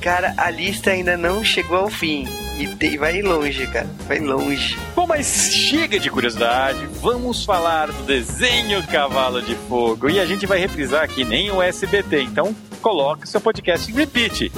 [0.00, 2.28] Cara, a lista ainda não chegou ao fim.
[2.60, 3.90] E te- vai longe, cara.
[4.06, 4.78] Vai longe.
[4.94, 10.08] Bom, mas chega de curiosidade, vamos falar do desenho Cavalo de Fogo.
[10.08, 14.52] E a gente vai reprisar aqui nem o SBT, então coloque seu podcast em repeat.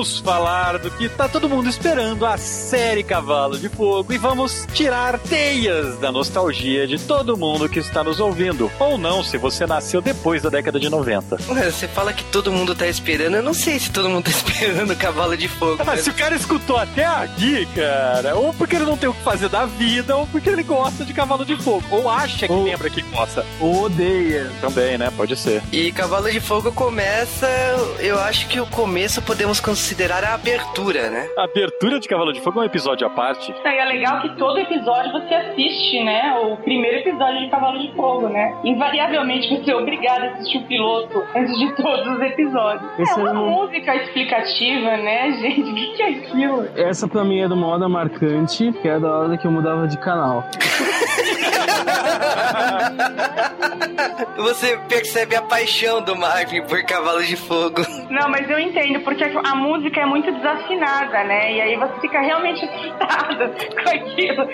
[0.00, 4.12] Vamos falar do que tá todo mundo esperando, a série Cavalo de Fogo.
[4.12, 8.70] E vamos tirar teias da nostalgia de todo mundo que está nos ouvindo.
[8.78, 11.36] Ou não, se você nasceu depois da década de 90.
[11.48, 14.30] Ué, Você fala que todo mundo tá esperando, eu não sei se todo mundo tá
[14.36, 15.82] esperando Cavalo de Fogo.
[15.84, 19.22] Mas se o cara escutou até aqui, cara, ou porque ele não tem o que
[19.22, 21.84] fazer da vida, ou porque ele gosta de Cavalo de Fogo.
[21.90, 23.44] Ou acha que Ou- lembra que gosta.
[23.60, 24.50] Odeia.
[24.60, 25.10] Também, né?
[25.16, 25.62] Pode ser.
[25.72, 27.46] E Cavalo de Fogo começa,
[27.98, 30.59] eu acho que o começo podemos considerar a abertura,
[31.10, 31.28] né?
[31.36, 33.54] A abertura de Cavalo de Fogo é um episódio à parte.
[33.64, 36.38] E é legal que todo episódio você assiste, né?
[36.42, 38.54] O primeiro episódio de Cavalo de Fogo, né?
[38.64, 42.90] Invariavelmente você é obrigado a assistir o piloto antes de todos os episódios.
[42.98, 45.70] Esse é uma é um- música explicativa, né, gente?
[45.70, 46.68] O que, que é aquilo?
[46.76, 49.96] Essa pra mim é uma hora marcante, que é da hora que eu mudava de
[49.98, 50.44] canal.
[54.36, 57.82] Você percebe a paixão do Marvin por Cavalo de Fogo.
[58.08, 61.52] Não, mas eu entendo, porque a música é muito desafinada, né?
[61.54, 64.48] E aí você fica realmente assustado com aquilo.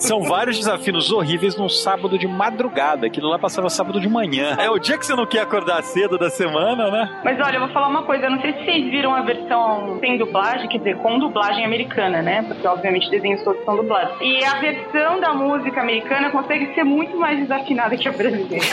[0.00, 3.06] São vários desafios horríveis num sábado de madrugada.
[3.06, 4.56] Aquilo lá passava sábado de manhã.
[4.58, 7.20] É o dia que você não quer acordar cedo da semana, né?
[7.24, 9.98] Mas olha, eu vou falar uma coisa, eu não sei se vocês viram a versão
[10.00, 12.42] sem dublagem, quer dizer, com dublagem americana, né?
[12.42, 14.14] Porque obviamente desenhos todos são dublados.
[14.20, 18.66] E a versão da música americana consegue ser muito mais desafinada que a brasileira.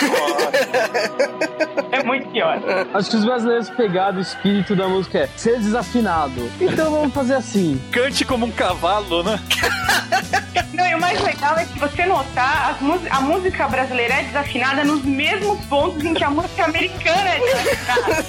[1.91, 2.59] é muito pior.
[2.93, 6.49] Acho que os brasileiros pegaram o espírito da música é ser desafinado.
[6.59, 7.79] Então vamos fazer assim.
[7.91, 9.39] Cante como um cavalo, né?
[10.73, 12.77] Não, e o mais legal é que você notar,
[13.09, 18.23] a música brasileira é desafinada nos mesmos pontos em que a música americana é desafinada.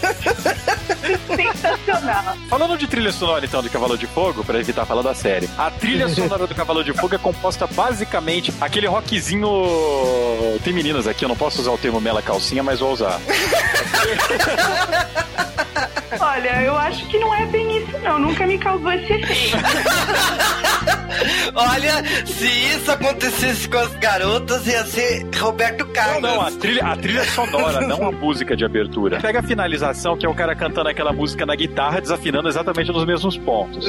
[1.37, 2.37] Sensacional.
[2.49, 5.49] Falando de trilha sonora, então, de Cavalo de Fogo, pra evitar falar da série.
[5.57, 8.87] A trilha sonora do Cavalo de Fogo é composta basicamente aquele
[9.20, 10.59] rockzinho.
[10.64, 13.20] Tem meninas aqui, eu não posso usar o termo mela calcinha, mas vou usar.
[16.20, 18.18] Olha, eu acho que não é bem isso, não.
[18.18, 19.56] Nunca me causou esse efeito.
[21.54, 26.22] Olha, se isso acontecesse com as garotas, ia ser Roberto Não, Carlos.
[26.22, 29.18] não, a trilha, a trilha sonora, não a música de abertura.
[29.20, 33.04] Pega a finalização, que é o cara cantando aquela música na guitarra, desafinando exatamente nos
[33.04, 33.85] mesmos pontos.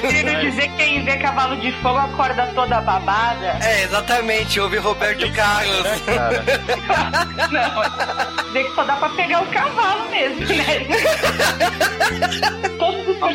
[0.00, 3.58] Querendo dizer que quem vê cavalo de fogo acorda toda babada.
[3.64, 5.86] É, exatamente, houve Roberto Carlos.
[6.06, 6.44] Cara,
[7.50, 11.67] Não, dizer que só dá pra pegar o cavalo mesmo, né?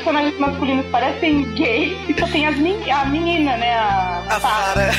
[0.03, 3.73] Personagens masculinos parecem gays e só tem as men a menina, né?
[3.73, 4.91] A, A Sarah.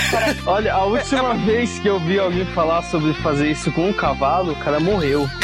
[0.46, 4.52] Olha, a última vez que eu vi alguém falar sobre fazer isso com um cavalo,
[4.52, 5.28] o cara morreu.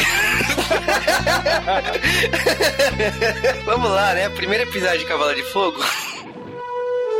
[3.63, 4.29] Vamos lá, né?
[4.29, 5.79] Primeiro episódio de Cavalo de Fogo.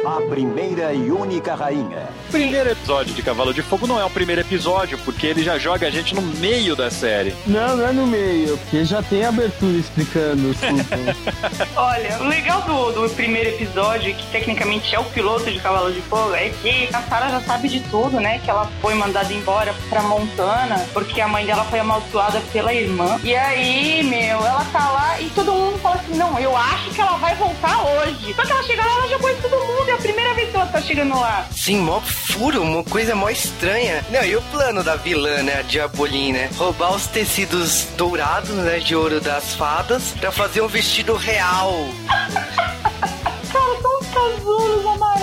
[0.05, 2.09] A primeira e única rainha.
[2.27, 5.59] o primeiro episódio de Cavalo de Fogo não é o primeiro episódio, porque ele já
[5.59, 7.35] joga a gente no meio da série.
[7.45, 11.67] Não, não é no meio, porque já tem abertura explicando tudo.
[11.75, 16.01] Olha, o legal do, do primeiro episódio, que tecnicamente é o piloto de Cavalo de
[16.01, 18.39] Fogo, é que a Sarah já sabe de tudo, né?
[18.39, 23.19] Que ela foi mandada embora pra Montana, porque a mãe dela foi amaldiçoada pela irmã.
[23.23, 26.99] E aí, meu, ela tá lá e todo mundo fala assim: não, eu acho que
[26.99, 28.33] ela vai voltar hoje.
[28.33, 30.55] Só que ela chega lá, ela já conhece todo mundo, é a primeira vez que
[30.55, 31.47] ela tá chegando lá.
[31.55, 34.03] Sim, mó furo, uma coisa mó estranha.
[34.09, 36.49] Não, e o plano da vilã, né, a Diabolim, né?
[36.55, 41.73] Roubar os tecidos dourados, né, de ouro das fadas, pra fazer um vestido real.
[43.51, 45.20] Cara, são os casulos amarelos.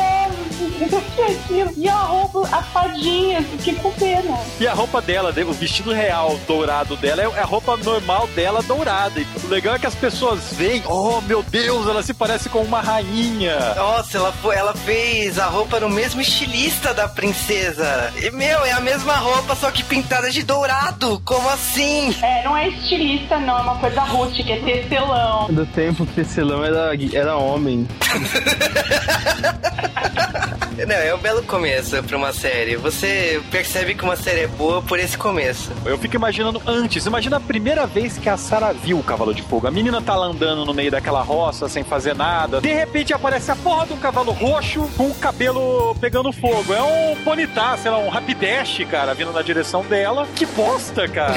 [1.79, 4.39] E a roupa, as fadinhas, que com pena.
[4.61, 9.21] E a roupa dela, o vestido real dourado dela, é a roupa normal dela dourada.
[9.21, 12.63] E o legal é que as pessoas veem, oh meu Deus, ela se parece com
[12.63, 13.75] uma rainha.
[13.75, 18.13] Nossa, ela, foi, ela fez a roupa no mesmo estilista da princesa.
[18.17, 21.21] E, meu, é a mesma roupa, só que pintada de dourado.
[21.25, 22.15] Como assim?
[22.23, 25.49] É, não é estilista, não, é uma coisa rústica, é tecelão.
[25.49, 27.87] Do tempo que tecelão era, era homem.
[30.77, 32.77] Não, é um belo começo pra uma série.
[32.77, 35.71] Você percebe que uma série é boa por esse começo.
[35.85, 39.43] Eu fico imaginando antes, imagina a primeira vez que a Sarah viu o Cavalo de
[39.43, 39.67] Fogo.
[39.67, 42.61] A menina tá lá andando no meio daquela roça sem fazer nada.
[42.61, 46.73] De repente aparece a porra de um cavalo roxo com o cabelo pegando fogo.
[46.73, 50.27] É um Ponitá, sei lá, um Rapidash, cara, vindo na direção dela.
[50.35, 51.35] Que bosta, cara.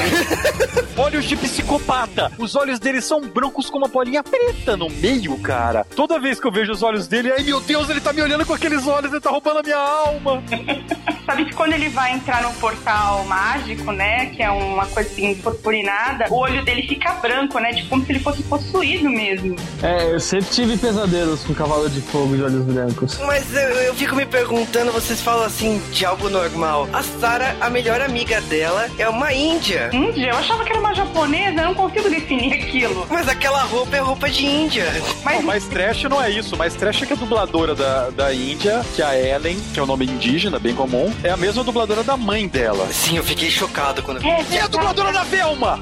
[0.96, 2.30] Olhos de psicopata.
[2.38, 5.84] Os olhos dele são brancos com uma bolinha preta no meio, cara.
[5.96, 8.44] Toda vez que eu vejo os olhos dele, ai meu Deus, ele tá me olhando
[8.46, 10.42] com aqueles olhos, tá roubando a minha alma.
[11.24, 14.26] Sabe que quando ele vai entrar no portal mágico, né?
[14.26, 17.72] Que é uma coisa assim, purpurinada, o olho dele fica branco, né?
[17.72, 19.56] Tipo como se ele fosse possuído mesmo.
[19.82, 23.18] É, eu sempre tive pesadelos com cavalo de fogo de olhos brancos.
[23.20, 26.88] Mas eu, eu fico me perguntando, vocês falam assim de algo normal.
[26.92, 29.90] A Sarah, a melhor amiga dela, é uma índia.
[29.92, 30.30] Índia?
[30.30, 33.06] Eu achava que era uma japonesa, eu não consigo definir aquilo.
[33.08, 34.86] Mas aquela roupa é roupa de índia.
[35.24, 36.56] Mas Não, mais trash não é isso.
[36.56, 39.82] Mais trash é que a dubladora da, da Índia, que é a Ellen, que é
[39.82, 42.86] o nome indígena, bem comum, é a mesma dubladora da mãe dela.
[42.92, 44.28] Sim, eu fiquei chocado quando vi.
[44.28, 45.80] é, E a dubladora da Velma!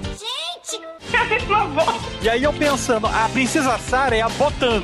[1.12, 2.00] é a mesma voz.
[2.22, 4.82] E aí eu pensando, a princesa Sarah é a Botan.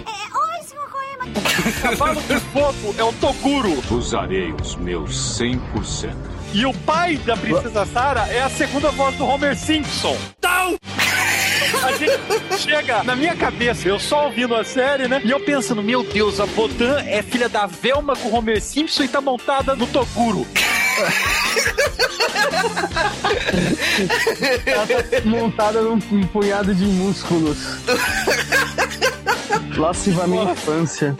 [1.24, 3.82] O cavalo de fogo é o Toguro.
[3.90, 6.14] Usarei os meus 100%.
[6.53, 10.16] E o pai da princesa Sarah é a segunda voz do Homer Simpson.
[10.40, 10.74] Tal!
[11.83, 15.20] A gente chega na minha cabeça, eu só ouvindo a série, né?
[15.24, 19.05] E eu pensando, meu Deus, a Botan é filha da Velma com o Homer Simpson
[19.05, 20.47] e tá montada no Toguro.
[24.66, 27.59] Ela tá montada num um punhado de músculos.
[29.77, 31.16] Lascivamente infância.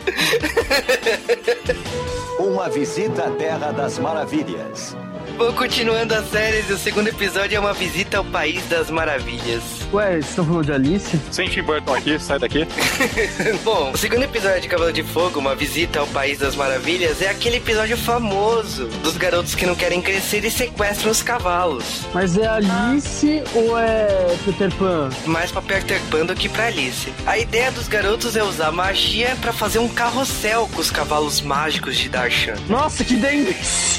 [2.39, 4.95] Uma visita à Terra das Maravilhas.
[5.37, 9.61] Bom, continuando a série, o segundo episódio é uma visita ao País das Maravilhas.
[9.93, 11.19] Ué, vocês estão falando de Alice?
[11.31, 12.67] Sem Tim Burton aqui, sai daqui.
[13.63, 17.29] Bom, o segundo episódio de Cavalo de Fogo, uma visita ao País das Maravilhas, é
[17.29, 22.01] aquele episódio famoso dos garotos que não querem crescer e sequestram os cavalos.
[22.15, 25.09] Mas é Alice ou é Peter Pan?
[25.27, 27.13] Mais pra Peter Pan do que pra Alice.
[27.27, 31.95] A ideia dos garotos é usar magia pra fazer um carrossel com os cavalos mágicos
[31.95, 32.55] de Darshan.
[32.67, 33.55] Nossa, que dente!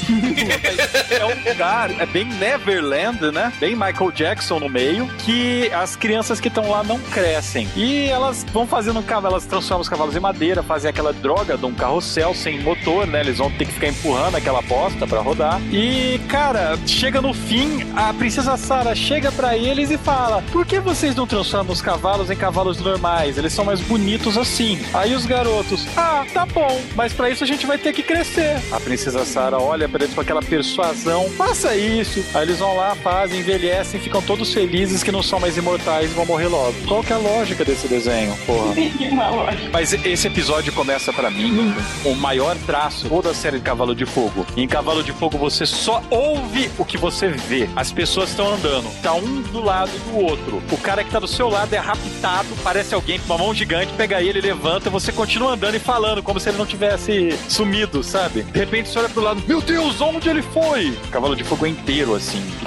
[1.09, 3.51] É um lugar, é bem Neverland, né?
[3.59, 7.67] Bem Michael Jackson no meio, que as crianças que estão lá não crescem.
[7.75, 11.65] E elas vão fazendo cavalo, elas transformam os cavalos em madeira, fazem aquela droga de
[11.65, 13.21] um carrossel sem motor, né?
[13.21, 15.61] Eles vão ter que ficar empurrando aquela bosta pra rodar.
[15.71, 20.79] E, cara, chega no fim, a princesa Sarah chega pra eles e fala: Por que
[20.79, 23.37] vocês não transformam os cavalos em cavalos normais?
[23.37, 24.79] Eles são mais bonitos assim.
[24.93, 28.59] Aí os garotos: Ah, tá bom, mas pra isso a gente vai ter que crescer.
[28.71, 32.23] A princesa Sarah olha pra eles com aquela persuasão: Faça isso.
[32.33, 36.13] Aí eles vão lá, fazem, envelhecem, ficam todos felizes que não são mais imortais e
[36.13, 36.73] vão morrer logo.
[36.87, 38.73] Qual que é a lógica desse desenho, porra?
[39.71, 41.73] Mas esse episódio começa pra mim
[42.05, 44.45] o maior traço toda a série de Cavalo de Fogo.
[44.55, 47.69] Em Cavalo de Fogo você só ouve o que você vê.
[47.75, 50.61] As pessoas estão andando, tá um do lado do outro.
[50.71, 53.93] O cara que tá do seu lado é raptado, parece alguém com uma mão gigante,
[53.93, 58.03] pega ele, levanta, e você continua andando e falando como se ele não tivesse sumido,
[58.03, 58.43] sabe?
[58.43, 60.97] De repente você olha pro lado, meu Deus, onde ele foi?
[61.09, 62.41] Cavalo de Fogo é inteiro assim.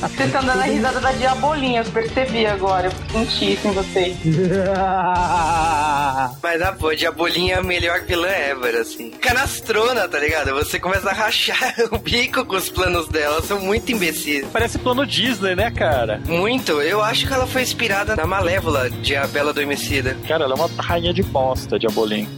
[0.00, 2.88] Vocês estão dando a risada da diabolinha, eu percebi agora.
[2.88, 2.92] Eu
[3.26, 4.16] senti isso em vocês.
[6.42, 9.10] Mas a pô, Diabolinha é a melhor vilã ever, assim.
[9.10, 10.52] Canastrona, tá ligado?
[10.54, 14.46] Você começa a rachar o bico com os planos dela, são muito imbecis.
[14.52, 16.20] Parece plano Disney, né, cara?
[16.26, 16.80] Muito.
[16.82, 20.16] Eu acho que ela foi inspirada na Malévola de A Bela Adormecida.
[20.26, 22.28] Cara, ela é uma rainha de bosta, Diabolim.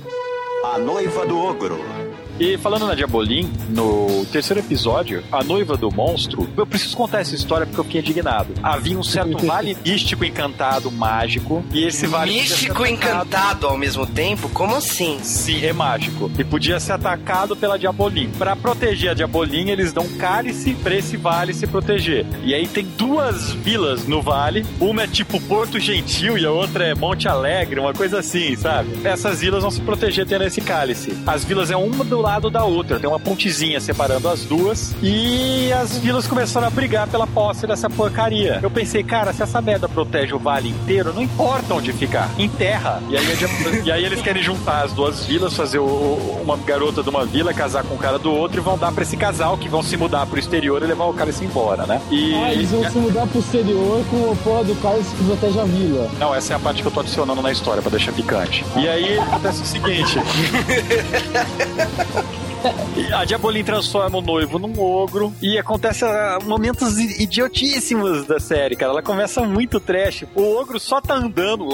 [0.64, 2.01] A noiva do ogro.
[2.42, 7.36] E falando na Diabolim, no terceiro episódio, a noiva do monstro, eu preciso contar essa
[7.36, 8.52] história porque eu fiquei indignado.
[8.60, 12.32] Havia um certo vale místico encantado, mágico, e esse vale.
[12.32, 14.48] Místico encantado ao mesmo tempo?
[14.48, 15.20] Como assim?
[15.22, 16.28] Sim, é mágico.
[16.36, 18.28] E podia ser atacado pela Diabolim.
[18.36, 22.26] Pra proteger a Diabolim, eles dão cálice pra esse vale se proteger.
[22.42, 24.66] E aí tem duas vilas no vale.
[24.80, 28.98] Uma é tipo Porto Gentil e a outra é Monte Alegre, uma coisa assim, sabe?
[29.04, 31.16] Essas vilas vão se proteger tendo esse cálice.
[31.24, 34.94] As vilas é uma do lado da outra, tem uma pontezinha separando as duas.
[35.02, 38.58] E as vilas começaram a brigar pela posse dessa porcaria.
[38.62, 42.48] Eu pensei, cara, se essa merda protege o vale inteiro, não importa onde ficar, em
[42.48, 43.00] terra.
[43.08, 43.24] E aí,
[43.84, 47.52] e aí eles querem juntar as duas vilas, fazer o- uma garota de uma vila
[47.54, 49.96] casar com o cara do outro e vão dar pra esse casal que vão se
[49.96, 52.00] mudar pro exterior e levar o cara se embora, né?
[52.10, 52.34] E.
[52.34, 55.64] Ah, eles vão se mudar pro exterior com a porra do Carlos que protege a
[55.64, 56.08] vila.
[56.18, 58.64] Não, essa é a parte que eu tô adicionando na história pra deixar picante.
[58.76, 60.18] E aí acontece o seguinte.
[63.14, 68.92] A Diabolim transforma o noivo num ogro e acontece ah, momentos idiotíssimos da série, cara.
[68.92, 70.24] Ela começa muito trash.
[70.34, 71.68] O ogro só tá andando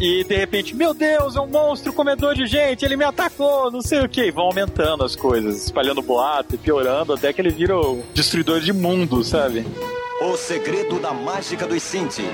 [0.00, 3.80] e de repente, meu Deus, é um monstro comedor de gente, ele me atacou, não
[3.80, 4.30] sei o que.
[4.30, 8.72] Vão aumentando as coisas, espalhando boato e piorando até que ele vira o destruidor de
[8.72, 9.66] mundo, sabe?
[10.20, 12.24] O segredo da mágica dos Sinti.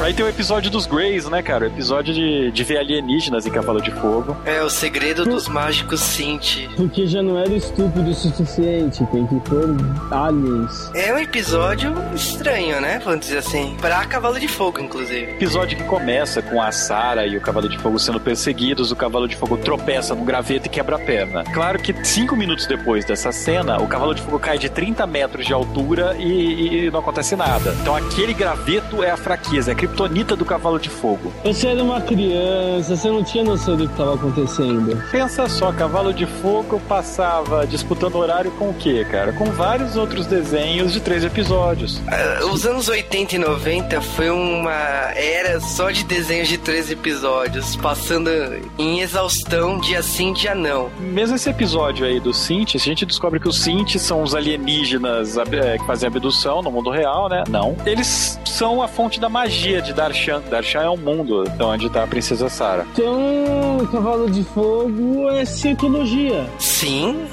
[0.00, 1.64] Aí tem o episódio dos Greys, né, cara?
[1.64, 4.36] O episódio de, de ver alienígenas em Cavalo de Fogo.
[4.44, 6.68] É, o segredo dos mágicos Cinti.
[6.76, 9.76] Porque já não era estúpido o suficiente, tem que pôr
[10.10, 10.90] aliens.
[10.94, 13.00] É um episódio estranho, né?
[13.04, 13.76] Vamos dizer assim.
[13.80, 15.30] Pra Cavalo de Fogo, inclusive.
[15.32, 19.28] Episódio que começa com a Sarah e o Cavalo de Fogo sendo perseguidos, o Cavalo
[19.28, 21.44] de Fogo tropeça no graveto e quebra a perna.
[21.44, 25.46] Claro que cinco minutos depois dessa cena, o Cavalo de Fogo cai de 30 metros
[25.46, 27.74] de altura e, e não acontece nada.
[27.80, 31.32] Então aquele graveto é a fraqueza, é a criptonita do Cavalo de Fogo.
[31.44, 35.02] Você era uma criança, você não tinha noção do que estava acontecendo.
[35.10, 39.32] Pensa só, Cavalo de Fogo passava disputando horário com o quê, cara?
[39.32, 42.00] Com vários outros desenhos de três episódios.
[42.06, 44.72] Ah, Os anos 80 e 90 foi uma
[45.14, 48.30] era só de desenhos de três episódios, passando
[48.78, 50.90] em exaustão dia sim, dia não.
[51.00, 55.36] Mesmo esse episódio aí dos Sinti, a gente descobre que os Sinti são os alienígenas
[55.36, 57.44] é, que fazem abdução no mundo real, né?
[57.48, 57.76] Não.
[57.86, 60.42] Eles são a fonte da magia de Darshan.
[60.50, 62.86] Darshan é o mundo onde tá a princesa Sarah.
[62.92, 66.46] Então, Cavalo de Fogo é cientologia.
[66.58, 67.26] Sim.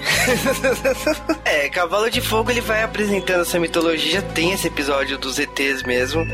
[1.46, 5.84] é, Cavalo de Fogo ele vai apresentando essa mitologia, já tem esse episódio dos ETs
[5.84, 6.26] mesmo.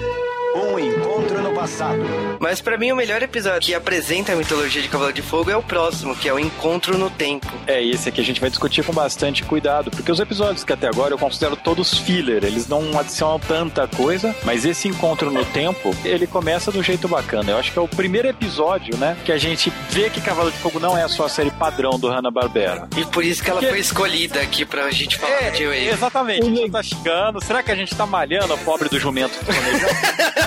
[0.57, 1.99] Um encontro no passado.
[2.39, 5.55] Mas pra mim o melhor episódio que apresenta a mitologia de Cavalo de Fogo é
[5.57, 7.47] o próximo, que é o Encontro no Tempo.
[7.67, 10.87] É, esse aqui a gente vai discutir com bastante cuidado, porque os episódios que até
[10.87, 15.95] agora eu considero todos filler, eles não adicionam tanta coisa, mas esse encontro no tempo,
[16.03, 17.51] ele começa do jeito bacana.
[17.51, 20.57] Eu acho que é o primeiro episódio, né, que a gente vê que Cavalo de
[20.57, 22.87] Fogo não é só a série padrão do Hanna-Barbera.
[22.97, 25.87] E por isso que ela Que- foi escolhida aqui pra gente falar É, de Wave.
[25.89, 26.41] exatamente.
[26.41, 27.43] A gente tá chegando.
[27.43, 29.37] Será que a gente tá malhando o pobre do jumento?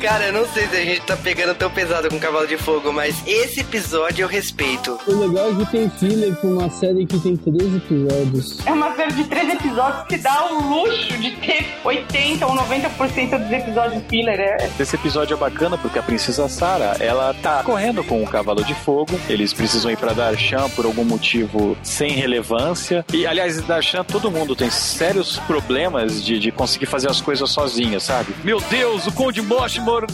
[0.00, 2.92] Cara, eu não sei se a gente tá pegando tão pesado com Cavalo de Fogo,
[2.92, 4.98] mas esse episódio eu respeito.
[5.06, 8.66] O legal é que tem filler pra uma série que tem 13 episódios.
[8.66, 13.38] É uma série de três episódios que dá o luxo de ter 80 ou 90%
[13.42, 14.38] dos episódios filler.
[14.38, 18.62] É, Esse episódio é bacana porque a princesa Sarah, ela tá correndo com o cavalo
[18.62, 19.18] de fogo.
[19.28, 23.04] Eles precisam ir pra Darshan por algum motivo sem relevância.
[23.12, 27.50] E, aliás, em Darshan, todo mundo tem sérios problemas de, de conseguir fazer as coisas
[27.50, 28.34] sozinho, sabe?
[28.44, 29.42] Meu Deus, o Conde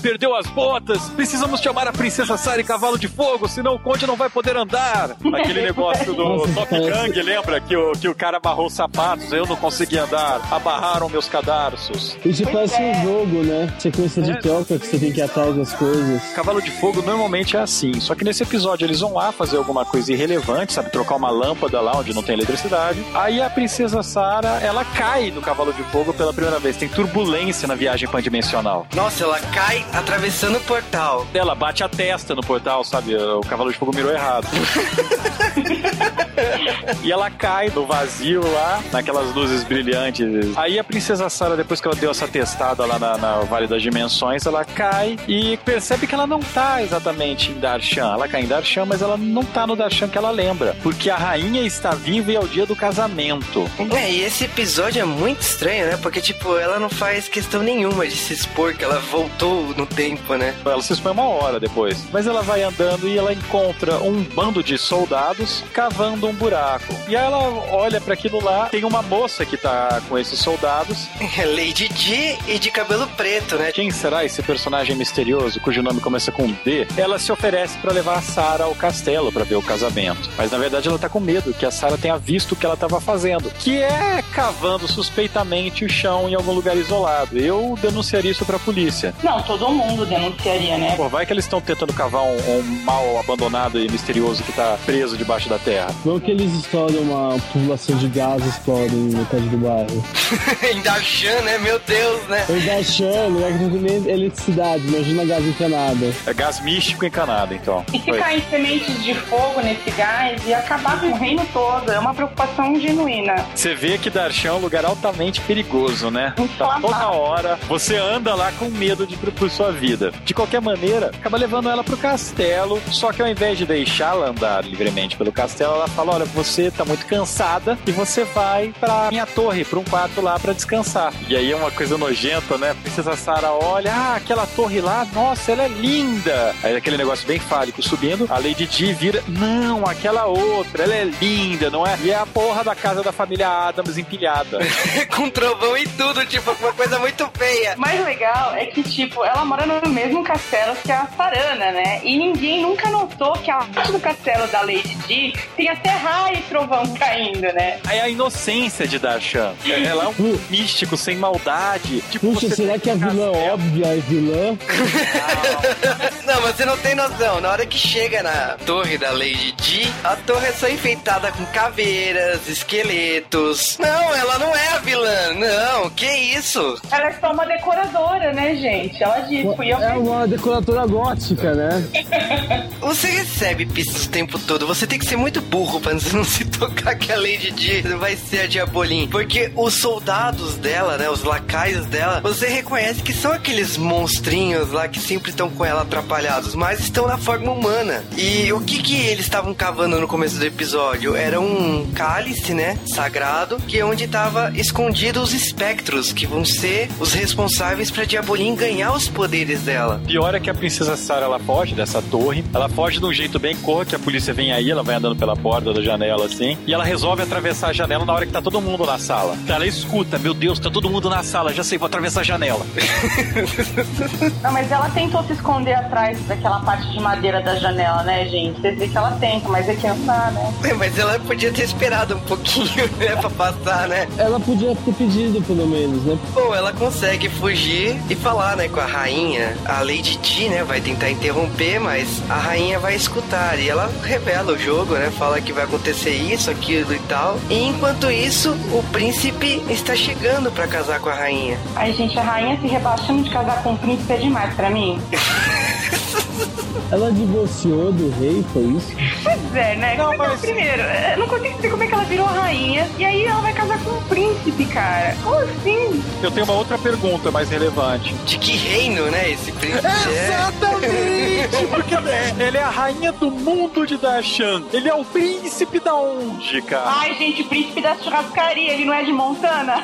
[0.02, 1.08] Perdeu as botas.
[1.10, 4.54] Precisamos chamar a princesa Sarah e cavalo de fogo, senão o Conde não vai poder
[4.56, 5.16] andar.
[5.34, 7.58] Aquele negócio do Nossa, Top Gang, lembra?
[7.60, 10.40] Que o, que o cara amarrou os sapatos, eu não consegui andar.
[10.50, 12.18] Abarraram meus cadarços.
[12.24, 12.90] Isso parece é.
[12.98, 13.74] um jogo, né?
[13.78, 14.36] Sequência de É.
[14.36, 16.22] troca que você tem que ir atrás das coisas.
[16.34, 19.84] Cavalo de Fogo normalmente é assim, só que nesse episódio eles vão lá fazer alguma
[19.86, 20.90] coisa irrelevante, sabe?
[20.90, 23.02] Trocar uma lâmpada lá onde não tem eletricidade.
[23.14, 26.76] Aí a princesa Sarah, ela cai do Cavalo de Fogo pela primeira vez.
[26.76, 28.86] Tem turbulência na viagem pandimensional.
[28.94, 29.61] Nossa, ela cai
[29.92, 31.26] atravessando o portal.
[31.32, 33.14] Ela bate a testa no portal, sabe?
[33.14, 34.46] O Cavalo de Fogo mirou errado.
[37.02, 40.56] e ela cai no vazio lá, naquelas luzes brilhantes.
[40.56, 43.82] Aí a princesa Sarah, depois que ela deu essa testada lá na, na Vale das
[43.82, 48.12] Dimensões, ela cai e percebe que ela não tá exatamente em Darshan.
[48.12, 50.76] Ela cai em Darshan, mas ela não tá no Darshan que ela lembra.
[50.82, 53.70] Porque a rainha está viva e é o dia do casamento.
[53.94, 55.98] É, e esse episódio é muito estranho, né?
[56.00, 60.34] Porque, tipo, ela não faz questão nenhuma de se expor, que ela voltou no tempo,
[60.34, 60.54] né?
[60.64, 62.06] Ela se expõe uma hora depois.
[62.12, 66.94] Mas ela vai andando e ela encontra um bando de soldados cavando um buraco.
[67.08, 67.38] E aí ela
[67.70, 71.08] olha para aquilo lá, tem uma moça que tá com esses soldados.
[71.20, 73.72] É Lady Di e de cabelo preto, né?
[73.72, 76.86] Quem será esse personagem misterioso cujo nome começa com D?
[76.96, 80.30] Ela se oferece para levar a Sarah ao castelo para ver o casamento.
[80.36, 82.76] Mas na verdade ela tá com medo que a Sarah tenha visto o que ela
[82.76, 87.38] tava fazendo, que é cavando suspeitamente o chão em algum lugar isolado.
[87.38, 89.14] Eu denunciaria isso pra polícia.
[89.22, 90.94] Não, todo mundo denunciaria, né?
[90.96, 94.78] Pô, vai que eles estão tentando cavar um, um mal abandonado e misterioso que tá
[94.84, 95.88] preso debaixo da terra.
[96.04, 100.04] Não que eles explodem uma tubulação de gás explodem no metade do bairro.
[100.72, 101.58] em Darshan, né?
[101.58, 102.46] Meu Deus, né?
[102.82, 106.14] Achando, não é que não tem nem eletricidade, imagina gás encanado.
[106.26, 107.84] É gás místico encanado, então.
[107.92, 111.98] E se cair sementes de fogo nesse gás e acabar com o reino todo, é
[111.98, 113.46] uma preocupação genuína.
[113.54, 116.34] Você vê que Darshan é um lugar altamente perigoso, né?
[116.58, 120.12] Tá toda hora, você anda lá com medo de por sua vida.
[120.24, 124.64] De qualquer maneira, acaba levando ela pro castelo, só que ao invés de deixá-la andar
[124.64, 129.26] livremente pelo castelo, ela fala: "Olha, você tá muito cansada e você vai pra minha
[129.26, 131.12] torre, pra um quarto lá pra descansar".
[131.28, 132.70] E aí é uma coisa nojenta, né?
[132.70, 136.54] A princesa Sarah olha: "Ah, aquela torre lá, nossa, ela é linda".
[136.62, 141.04] Aí aquele negócio bem fálico subindo, a Lady Di vira: "Não, aquela outra, ela é
[141.04, 141.98] linda, não é?".
[142.02, 144.58] E é a porra da casa da família Adams empilhada.
[145.14, 147.74] com trovão e tudo, tipo, uma coisa muito feia.
[147.76, 152.00] O mais legal é que, tipo, ela mora no mesmo castelo que a Sarana, né?
[152.02, 156.42] E ninguém nunca notou que abaixo do castelo da Lady Di tem até raio e
[156.42, 157.78] trovão caindo, né?
[157.86, 159.54] Aí a inocência de Darshan.
[159.66, 162.00] Ela é um místico, sem maldade.
[162.10, 163.52] Tipo, Puxa, você será que a vilã castelo.
[163.54, 164.58] óbvia é vilã?
[166.24, 167.40] Não, você não tem noção.
[167.40, 171.44] Na hora que chega na torre da Lady Di, a torre é só enfeitada com
[171.46, 173.76] caveiras, esqueletos.
[173.78, 175.32] Não, ela não é a vilã.
[175.34, 176.80] Não, que isso?
[176.90, 179.02] Ela é só uma decoradora, né, gente?
[179.02, 181.84] Ela disse, fui eu É uma decoradora gótica, né?
[182.80, 184.66] Você recebe pistas o tempo todo.
[184.66, 188.16] Você tem que ser muito burro pra não se tocar que a Lady Di vai
[188.16, 189.08] ser a Diabolim.
[189.08, 194.88] Porque os soldados dela, né, os lacaios dela, você reconhece que são aqueles monstrinhos lá
[194.88, 198.04] que sempre estão com ela atrapalhados, mas estão na forma humana.
[198.16, 201.14] E o que que eles estavam cavando no começo do episódio?
[201.14, 206.90] Era um cálice, né, sagrado, que é onde tava escondido os espectros, que vão ser
[206.98, 210.00] os responsáveis pra Diabolim ganhar os poderes dela.
[210.06, 212.44] Pior é que a princesa Sarah ela foge dessa torre.
[212.54, 215.16] Ela foge de um jeito bem corra, que a polícia vem aí, ela vai andando
[215.16, 216.56] pela porta da janela assim.
[216.66, 219.36] E ela resolve atravessar a janela na hora que tá todo mundo na sala.
[219.46, 222.64] Ela escuta, meu Deus, tá todo mundo na sala, já sei, vou atravessar a janela.
[224.42, 228.60] Não, mas ela tentou se esconder atrás daquela parte de madeira da janela, né, gente?
[228.60, 230.52] Vocês veem que ela tenta, mas é que não dá, né?
[230.72, 234.08] É, Mas ela podia ter esperado um pouquinho, né, pra passar, né?
[234.16, 236.18] Ela podia ter pedido, pelo menos, né?
[236.34, 239.56] Bom, ela consegue fugir e falar, né, com a rainha.
[239.64, 243.58] A Lady Di, né, vai tentar interromper, mas a rainha vai escutar.
[243.58, 247.38] E ela revela o jogo, né, fala que vai acontecer isso, aquilo e tal.
[247.48, 251.58] E enquanto isso, o príncipe está chegando pra casar com a rainha.
[251.76, 255.00] Aí, gente, a rainha se rebaixando de casar com o príncipe é demais pra mim.
[256.92, 258.92] Ela divorciou do rei, foi isso?
[259.24, 259.94] Pois é, né?
[259.96, 262.04] Não, Como é que ela- mas- Primeiro, eu não consigo entender como é que ela
[262.04, 265.16] virou rainha e aí ela vai casar com um príncipe, cara.
[265.24, 266.04] Como assim?
[266.22, 268.12] Eu tenho uma outra pergunta mais relevante.
[268.26, 270.26] De que reino, né, esse príncipe é?
[270.26, 271.66] Exatamente!
[271.72, 274.62] Porque é, ele é a rainha do mundo de Darshan.
[274.70, 276.84] Ele é o príncipe da onde, cara?
[276.86, 279.82] Ai, gente, príncipe da churrascaria, ele não é de Montana?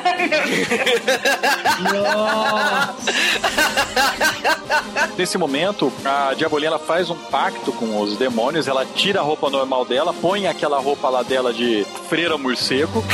[5.17, 9.49] Nesse momento, a Diabolinha ela faz um pacto com os demônios, ela tira a roupa
[9.49, 13.01] normal dela, põe aquela roupa lá dela de freira morcego,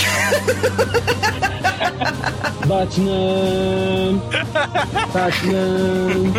[2.65, 4.19] Batman!
[5.13, 6.33] Batman!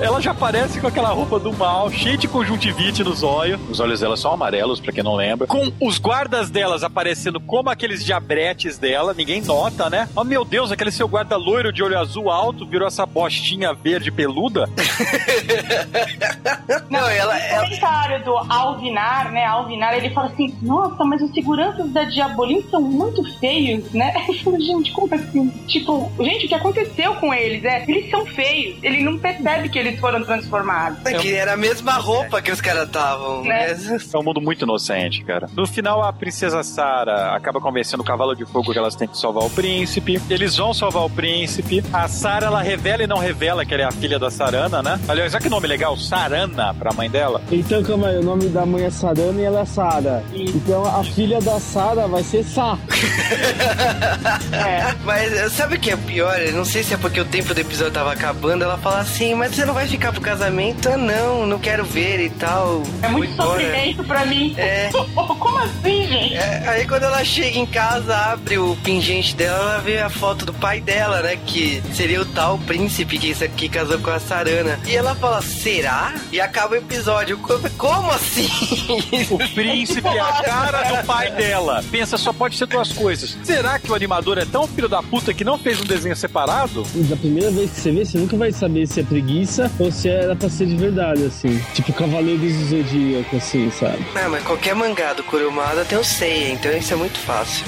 [0.00, 3.58] ela já aparece com aquela roupa do mal, cheia de conjuntivite nos olhos.
[3.70, 5.46] Os olhos dela são amarelos, pra quem não lembra.
[5.46, 10.08] Com os guardas delas aparecendo como aqueles diabretes dela, ninguém nota, né?
[10.14, 14.10] Oh meu Deus, aquele seu guarda loiro de olho azul alto virou essa bostinha verde
[14.10, 14.68] peluda.
[16.90, 19.44] Não, ela, O ela, comentário do Alvinar, né?
[19.44, 24.12] Alvinar, ele fala assim: Nossa, mas os seguranças da Diabolim são muito feios, né?
[24.34, 25.48] Gente, como assim?
[25.66, 27.64] Tipo, gente, o que aconteceu com eles?
[27.64, 28.76] É, eles são feios.
[28.82, 30.98] Ele não percebe que eles foram transformados.
[31.04, 33.42] é que era a mesma roupa que os caras estavam.
[33.44, 33.74] Né?
[33.74, 33.98] Né?
[34.12, 35.48] É um mundo muito inocente, cara.
[35.54, 39.18] No final, a princesa Sarah acaba convencendo o cavalo de fogo que elas têm que
[39.18, 40.20] salvar o príncipe.
[40.28, 41.82] Eles vão salvar o príncipe.
[41.92, 45.00] A Sarah, ela revela e não revela que ela é a filha da Sarana, né?
[45.08, 47.40] Aliás, olha que nome legal, Sarana, pra mãe dela.
[47.50, 50.22] Então, calma aí, o nome da mãe é Sarana e ela é Sara.
[50.32, 52.78] Então a filha da Sara vai ser Sá.
[54.52, 54.94] É.
[55.04, 56.38] Mas eh, sabe o que é pior?
[56.40, 58.64] Eu não sei se é porque o tempo do episódio tava acabando.
[58.64, 60.88] Ela fala assim, mas você não vai ficar pro casamento?
[60.88, 62.82] Ah, não, não quero ver e tal.
[63.02, 63.60] É muito embora.
[63.60, 64.54] sofrimento pra mim.
[64.56, 64.90] É.
[65.14, 66.34] Como assim, gente?
[66.36, 70.46] É, aí quando ela chega em casa, abre o pingente dela, ela vê a foto
[70.46, 71.38] do pai dela, né?
[71.46, 74.78] Que seria o tal príncipe que, que casou com a Sarana.
[74.86, 76.14] E ela fala, será?
[76.32, 77.36] E acaba o episódio.
[77.38, 78.48] Co- Como assim?
[79.30, 81.82] O príncipe é a cara do pai dela.
[81.90, 83.36] Pensa, só pode ser duas coisas.
[83.44, 86.84] Será que o animador é tão filho da puta que não fez um desenho separado?
[87.08, 90.08] Da primeira vez que você vê, você nunca vai saber se é preguiça ou se
[90.08, 91.60] era pra ser de verdade, assim.
[91.74, 94.04] Tipo Cavaleiros do Zodíaco, assim, sabe?
[94.14, 97.66] Não, mas qualquer mangá do Kurumada tem o Seiya, então isso é muito fácil.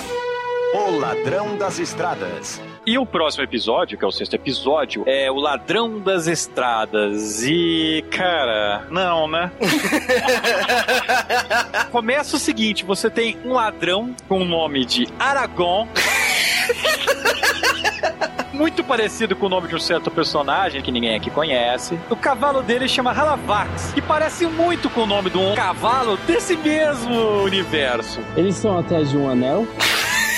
[0.75, 2.61] O Ladrão das Estradas.
[2.87, 7.43] E o próximo episódio, que é o sexto episódio, é o Ladrão das Estradas.
[7.43, 9.51] E, cara, não, né?
[11.91, 15.89] Começa o seguinte: você tem um ladrão com o nome de Aragon.
[18.53, 21.99] Muito parecido com o nome de um certo personagem que ninguém aqui conhece.
[22.09, 26.57] O cavalo dele chama Halavax, que parece muito com o nome de um cavalo desse
[26.57, 28.21] mesmo universo.
[28.35, 29.67] Eles estão atrás de um anel.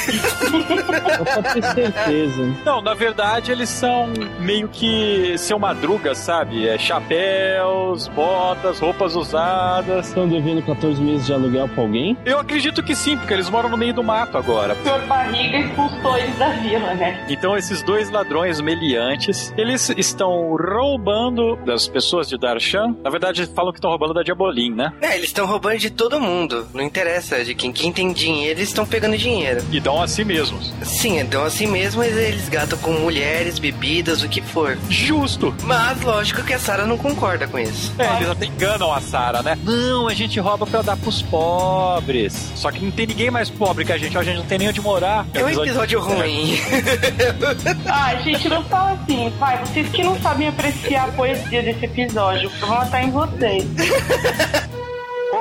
[0.09, 2.55] Ter certeza.
[2.65, 4.09] Não, na verdade eles são
[4.41, 6.69] meio que seu madruga, sabe?
[6.69, 10.09] É chapéus, botas, roupas usadas.
[10.09, 12.17] Estão devendo 14 meses de aluguel pra alguém?
[12.25, 14.75] Eu acredito que sim, porque eles moram no meio do mato agora.
[14.83, 17.27] Senhor Barriga expulsou eles da vila, né?
[17.29, 22.97] Então esses dois ladrões meliantes, eles estão roubando das pessoas de Darshan.
[23.03, 24.93] Na verdade, falam que estão roubando da Diabolim, né?
[25.01, 26.67] É, eles estão roubando de todo mundo.
[26.75, 27.73] Não interessa de quem.
[27.73, 29.63] Quem tem dinheiro, eles estão pegando dinheiro.
[29.71, 30.73] E dão a si mesmos.
[30.83, 34.79] Sim, então assim mesmo eles gastam com mulheres, bebidas, o que for.
[34.89, 35.55] Justo.
[35.65, 37.93] Mas lógico que a Sarah não concorda com isso.
[37.99, 39.59] É, eles até enganam a Sarah, né?
[39.65, 42.53] Não, a gente rouba pra dar pros pobres.
[42.55, 44.69] Só que não tem ninguém mais pobre que a gente, a gente não tem nem
[44.69, 45.27] onde morar.
[45.35, 46.61] É um episódio ruim.
[47.87, 49.33] Ai, gente, não fala assim.
[49.39, 53.65] Vai, vocês que não sabem apreciar a poesia desse episódio, eu vou matar em vocês.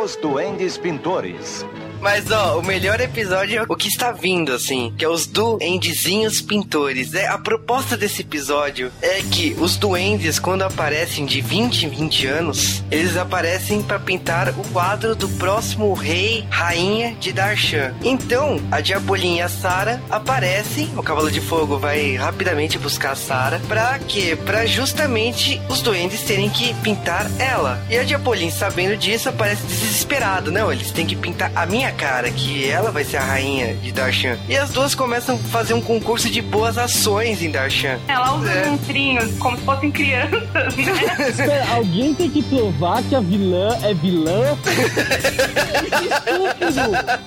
[0.04, 1.66] Os Duendes Pintores.
[2.02, 6.42] Mas ó, o melhor episódio é o que está vindo, assim, que é os duendezinhos
[6.42, 7.14] pintores.
[7.14, 12.28] É, a proposta desse episódio é que os duendes, quando aparecem de 20 em 20
[12.28, 17.94] anos, eles aparecem para pintar o quadro do próximo rei, rainha de Darshan.
[18.04, 23.16] Então, a Diabolinha e a Sara aparecem, o Cavalo de Fogo vai rapidamente buscar a
[23.16, 24.38] Sara, pra quê?
[24.46, 27.84] Pra justamente os duendes terem que pintar ela.
[27.90, 30.52] E a Diabolinha, sabendo disso, aparece desesperado.
[30.52, 33.92] Não, eles têm que pintar a minha cara, que ela vai ser a rainha de
[33.92, 34.38] Darshan.
[34.48, 37.98] E as duas começam a fazer um concurso de boas ações em Darshan.
[38.08, 38.66] Ela usa É.
[38.70, 41.30] monstrinhos como se fossem crianças, né?
[41.30, 44.58] Espera, alguém tem que provar que a vilã é vilã?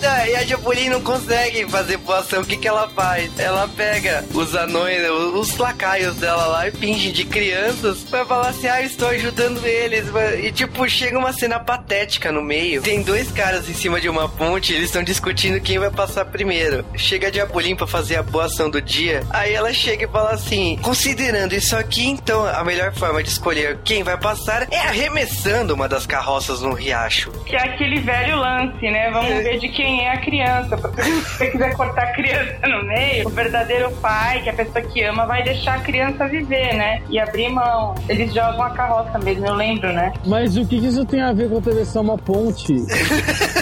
[0.06, 2.40] Ah, E a Diabolinha não consegue fazer boa ação.
[2.42, 3.30] O que, que ela faz?
[3.38, 4.98] Ela pega os anões,
[5.34, 9.64] os lacaios dela lá e finge de crianças pra falar assim: ah, eu estou ajudando
[9.64, 10.06] eles.
[10.42, 12.82] E tipo, chega uma cena patética no meio.
[12.82, 16.84] Tem dois caras em cima de uma ponte, eles estão discutindo quem vai passar primeiro.
[16.96, 19.22] Chega a Diabolinha pra fazer a boa ação do dia.
[19.30, 23.78] Aí ela chega e fala assim: considerando isso aqui, então a melhor forma de escolher
[23.84, 27.30] quem vai passar é arremessando uma das carroças no riacho.
[27.46, 29.10] Que é aquele velho lance, né?
[29.12, 30.76] Vamos ver de quem é a criança.
[30.76, 34.56] Porque se você quiser cortar a criança no meio, o verdadeiro pai, que é a
[34.56, 37.02] pessoa que ama, vai deixar a criança viver, né?
[37.08, 37.94] E abrir mão.
[38.08, 40.12] Eles jogam a carroça mesmo, eu lembro, né?
[40.26, 42.74] Mas o que que isso tem a ver com atravessar uma ponte?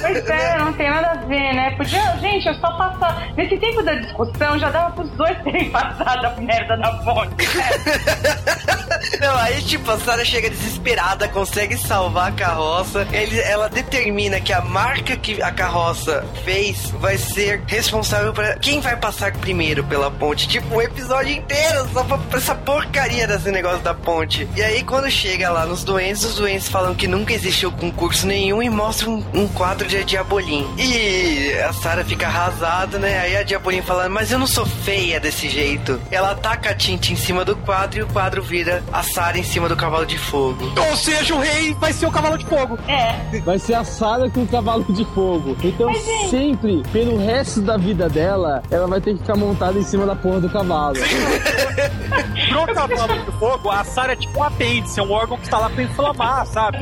[0.00, 1.70] Pois é, não tem nada a ver, né?
[1.72, 3.28] Podia, gente, é só passar.
[3.36, 7.34] Nesse tempo da discussão, já dava pros dois terem passado a merda na ponte.
[7.56, 8.78] né?
[9.20, 13.06] Não, aí tipo, a Sarah chega desesperada, consegue salvar a carroça.
[13.12, 18.80] Ele, ela determina que a marca que a carroça fez vai ser responsável para quem
[18.80, 20.48] vai passar primeiro pela ponte.
[20.48, 24.48] Tipo, o episódio inteiro só pra, pra essa porcaria desse negócio da ponte.
[24.54, 28.62] E aí, quando chega lá nos doentes, os doentes falam que nunca existiu concurso nenhum
[28.62, 30.67] e mostram um, um quadro de Diabolim.
[30.76, 33.18] E a Sarah fica arrasada, né?
[33.20, 36.00] Aí a Diabolim fala, mas eu não sou feia desse jeito.
[36.10, 39.42] Ela taca a tinta em cima do quadro e o quadro vira a Sarah em
[39.42, 40.72] cima do cavalo de fogo.
[40.88, 42.78] Ou seja, o rei vai ser o cavalo de fogo.
[42.88, 43.40] É.
[43.40, 45.56] Vai ser a Sarah com o cavalo de fogo.
[45.62, 49.82] Então, Mas, sempre, pelo resto da vida dela, ela vai ter que ficar montada em
[49.84, 50.96] cima da porra do cavalo.
[52.48, 55.58] Pro cavalo de fogo, a Sarah é tipo um apêndice, é um órgão que tá
[55.58, 56.78] lá pra inflamar, sabe?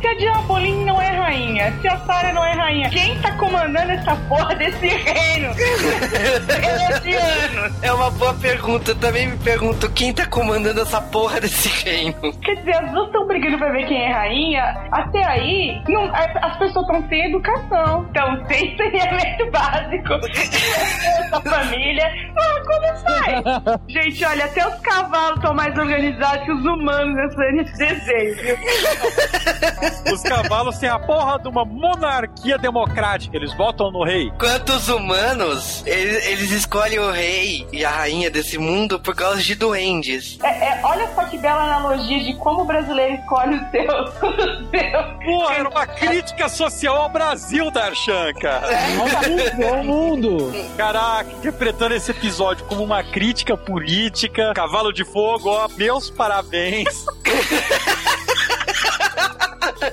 [0.00, 3.92] Se a Diaboline não é rainha, se a Sarah não é rainha, quem tá comandando
[3.92, 5.48] essa porra desse reino?
[7.08, 7.82] Anos.
[7.82, 8.90] É uma boa pergunta.
[8.92, 12.14] Eu também me pergunto quem tá comandando essa porra desse reino.
[12.44, 14.62] Quer dizer, as duas estão brigando pra ver quem é rainha.
[14.92, 18.04] Até aí, não- as pessoas estão sem educação.
[18.06, 20.14] Estão sem saneamento básico.
[20.14, 22.06] Essa família.
[22.36, 23.80] Ah, como faz?
[23.88, 28.58] Gente, olha, até os cavalos estão mais organizados que os humanos nesse desenho.
[30.12, 34.30] Os cavalos têm a porra de uma monarquia democrática, eles votam no rei.
[34.38, 39.54] Quantos humanos, eles, eles escolhem o rei e a rainha desse mundo por causa de
[39.54, 40.38] duendes.
[40.42, 44.08] É, é, olha só que bela analogia de como o brasileiro escolhe os seus.
[44.22, 45.08] Os seus.
[45.24, 48.68] Porra, era uma crítica social ao Brasil, Darshan, cara.
[49.70, 50.52] Ao mundo!
[50.76, 57.06] Caraca, interpretando esse episódio como uma crítica política, cavalo de fogo, ó, meus parabéns.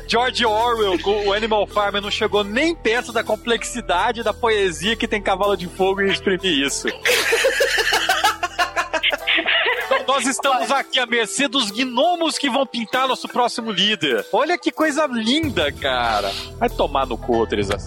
[0.07, 5.21] George Orwell, o Animal Farm, não chegou nem perto da complexidade da poesia que tem
[5.21, 6.87] cavalo de fogo e exprimir isso.
[9.85, 14.25] Então, nós estamos aqui à mercê dos gnomos que vão pintar nosso próximo líder.
[14.31, 16.31] Olha que coisa linda, cara.
[16.57, 17.77] Vai tomar no cu, Teresa.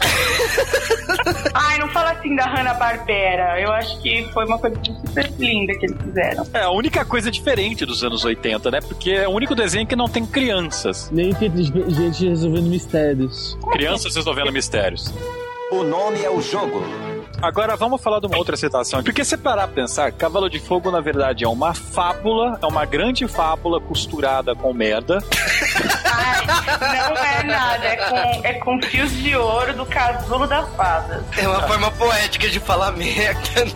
[1.79, 3.61] Ai, não fala assim da Hanna-Barbera.
[3.61, 6.47] Eu acho que foi uma coisa super linda que eles fizeram.
[6.53, 8.81] É a única coisa diferente dos anos 80, né?
[8.81, 11.09] Porque é o único desenho que não tem crianças.
[11.13, 13.57] Nem tem gente resolvendo mistérios.
[13.71, 15.15] Crianças resolvendo mistérios.
[15.71, 16.83] O nome é o jogo.
[17.41, 19.03] Agora vamos falar de uma outra citação.
[19.03, 22.85] Porque se parar pra pensar, Cavalo de Fogo na verdade é uma fábula, é uma
[22.85, 25.23] grande fábula costurada com merda.
[26.05, 26.47] Ai,
[27.09, 28.17] não é nada, é com,
[28.47, 31.25] é com fios de ouro do casulo da fada.
[31.37, 33.73] É uma forma poética de falar merda, né?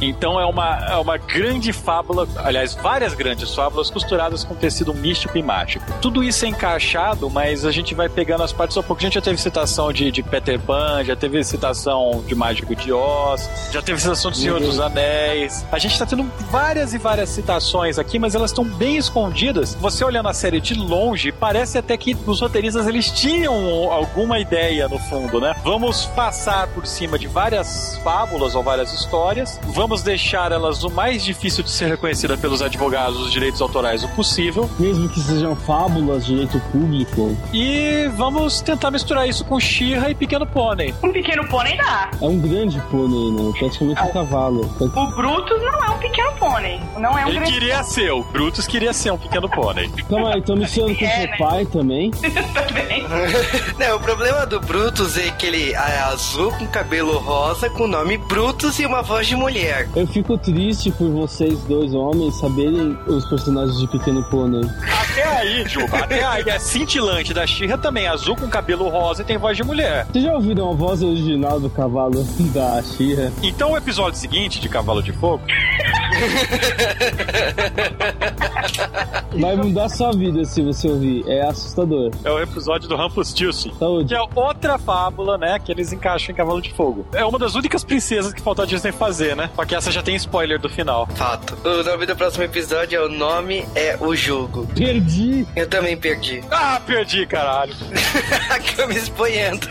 [0.00, 5.36] Então é uma, é uma grande fábula, aliás, várias grandes fábulas costuradas com tecido místico
[5.38, 5.84] e mágico.
[6.00, 9.00] Tudo isso é encaixado, mas a gente vai pegando as partes ao pouco.
[9.00, 12.92] A gente já teve citação de, de Peter Pan, já teve citação de Mágico de
[12.92, 15.66] Oz, já teve citação do Senhor dos Anéis.
[15.72, 19.74] A gente tá tendo várias e várias citações aqui, mas elas estão bem escondidas.
[19.74, 24.86] Você olhando a série de longe, parece até que os roteiristas eles tinham alguma ideia
[24.86, 25.52] no fundo, né?
[25.64, 31.24] Vamos passar por cima de várias fábulas ou várias histórias, vamos deixar elas o mais
[31.24, 36.24] difícil de ser reconhecida pelos advogados dos direitos autorais o possível Mesmo que sejam fábulas,
[36.24, 40.92] direito público, e vamos tentar misturar isso com She-Ra e Pequeno Pônei.
[41.02, 42.10] Um pequeno pônei dá.
[42.20, 43.52] é um grande pônei, né?
[43.58, 44.60] Praticamente um cavalo.
[44.80, 46.80] O Brutus não é um pequeno pônei.
[46.98, 49.88] Não é um Ele grande queria ser, o Brutus queria ser um Pequeno Pônei.
[50.10, 51.36] Calma aí, tô misturando com É, seu né?
[51.38, 52.10] pai também.
[52.56, 53.06] também.
[53.78, 58.16] Não, o problema do Brutus é que ele é azul com cabelo rosa, com nome
[58.18, 59.88] Brutus e uma voz de mulher.
[59.94, 64.62] Eu fico triste por vocês dois homens saberem os personagens de Pequeno Pônei.
[65.02, 66.44] Até aí, Juba, até aí.
[66.46, 70.06] É cintilante da She-Ra também, azul com cabelo rosa e tem voz de mulher.
[70.12, 73.32] Vocês já ouviram a voz original do cavalo da Shira?
[73.44, 75.44] Então o episódio seguinte de Cavalo de Fogo
[79.38, 81.24] Vai mudar sua vida se você ouvir.
[81.28, 82.10] É assustador.
[82.24, 83.72] é o episódio do Rumpelstiltskin.
[83.78, 84.08] Saúde.
[84.08, 85.58] Que é outra fábula, né?
[85.58, 87.06] Que eles encaixam em Cavalo de Fogo.
[87.12, 89.50] É uma das únicas princesas que faltou a Disney fazer, né?
[89.54, 91.06] Só que essa já tem spoiler do final.
[91.14, 91.56] Fato.
[91.68, 94.66] O nome do próximo episódio é O Nome é o Jogo.
[94.74, 95.46] Perdi.
[95.54, 96.42] Eu também perdi.
[96.50, 97.74] Ah, perdi, caralho.
[98.50, 99.66] Aqui eu me expoendo.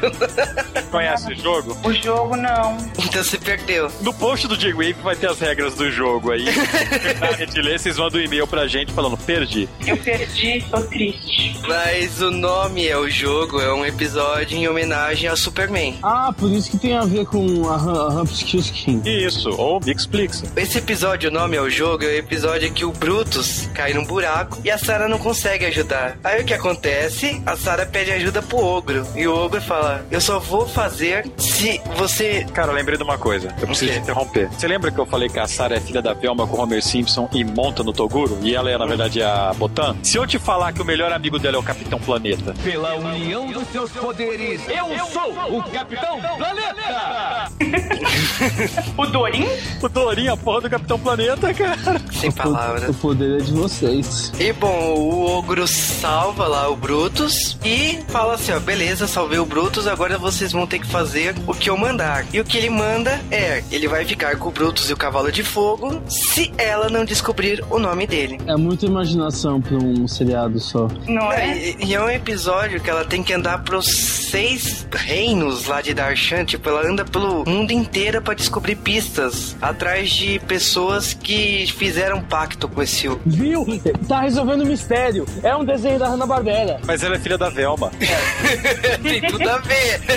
[0.91, 1.75] Conhece o jogo?
[1.83, 2.77] O jogo não.
[3.03, 3.89] Então você perdeu.
[4.01, 6.45] No post do J-Wave vai ter as regras do jogo aí.
[7.19, 9.67] Na gente ler, vocês mandam um e-mail pra gente falando, perdi.
[9.85, 11.55] Eu perdi, tô triste.
[11.67, 15.97] Mas o nome é o jogo, é um episódio em homenagem ao Superman.
[16.03, 19.01] Ah, por isso que tem a ver com a a Rumpelstiltskin.
[19.05, 20.43] Isso, ou Mixplix.
[20.55, 24.03] Esse episódio, o nome é o jogo, é o episódio que o Brutus cai num
[24.03, 26.17] buraco e a Sarah não consegue ajudar.
[26.23, 27.41] Aí o que acontece?
[27.45, 29.05] A Sarah pede ajuda pro ogro.
[29.15, 32.45] E o ogro fala: Eu só vou fazer se você.
[32.53, 33.53] Cara, eu lembrei de uma coisa.
[33.59, 34.49] Eu preciso te interromper.
[34.49, 36.81] Você lembra que eu falei que a Sarah é filha da Velma com o Homer
[36.83, 38.39] Simpson e monta no Toguro?
[38.41, 39.95] E ela é, na verdade, a Botan?
[40.01, 43.45] Se eu te falar que o melhor amigo dela é o Capitão Planeta, Pela união
[43.51, 47.51] dos seus poderes, eu sou o Capitão Planeta!
[48.97, 49.45] O Dorim?
[49.81, 52.01] o Dorinho, a porra do Capitão Planeta, cara.
[52.11, 52.89] Sem palavras.
[52.89, 54.31] O poder é de vocês.
[54.39, 59.45] E bom, o ogro salva lá o Brutus e fala assim: ó, beleza, salvei o
[59.45, 62.25] Brutus, agora vocês vão ter que fazer o que eu mandar.
[62.33, 65.31] E o que ele manda é: ele vai ficar com o Brutus e o Cavalo
[65.31, 68.39] de Fogo se ela não descobrir o nome dele.
[68.47, 70.87] É muita imaginação pra um seriado só.
[71.07, 71.57] Não é?
[71.57, 75.93] E, e é um episódio que ela tem que andar pros seis reinos lá de
[75.93, 76.45] Darshan.
[76.45, 82.67] Tipo, ela anda pelo mundo inteiro pra descobrir pistas atrás de pessoas que fizeram pacto
[82.67, 83.09] com esse.
[83.25, 83.65] Viu?
[84.07, 85.25] Tá resolvendo o mistério.
[85.43, 86.79] É um desenho da Hanna-Barbera.
[86.85, 87.91] Mas ela é filha da Velma.
[89.03, 90.01] tem tudo a ver.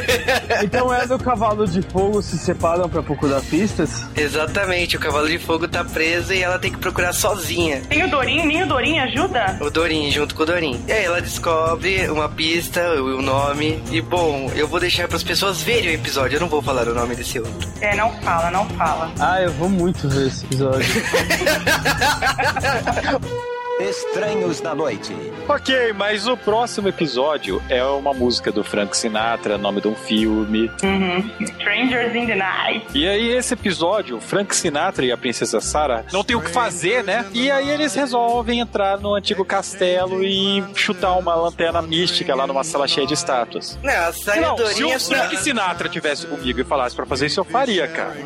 [0.63, 4.05] Então ela e o cavalo de fogo se separam pra procurar pistas?
[4.17, 7.83] Exatamente, o Cavalo de Fogo tá preso e ela tem que procurar sozinha.
[7.89, 9.59] Tem o Dorim, nem o Dorim ajuda?
[9.61, 10.83] O Dorin, junto com o Dorin.
[10.87, 13.83] E aí ela descobre uma pista, o o nome.
[13.91, 16.37] E bom, eu vou deixar pras pessoas verem o episódio.
[16.37, 17.69] Eu não vou falar o nome desse outro.
[17.81, 19.13] É, não fala, não fala.
[19.19, 20.89] Ah, eu vou muito ver esse episódio.
[23.81, 25.15] Estranhos da Noite.
[25.49, 30.71] ok, mas o próximo episódio é uma música do Frank Sinatra, nome de um filme.
[30.83, 31.31] Uhum.
[31.41, 32.87] Strangers in the Night.
[32.93, 36.51] E aí, esse episódio, o Frank Sinatra e a princesa Sarah não tem o que
[36.51, 37.25] fazer, né?
[37.33, 42.65] E aí eles resolvem entrar no antigo castelo e chutar uma lanterna mística lá numa
[42.65, 43.79] sala cheia de estátuas.
[43.83, 47.27] Não, a Sarah Não, se Dorin o Frank Sinatra tivesse comigo e falasse pra fazer
[47.27, 48.17] isso, eu faria, cara.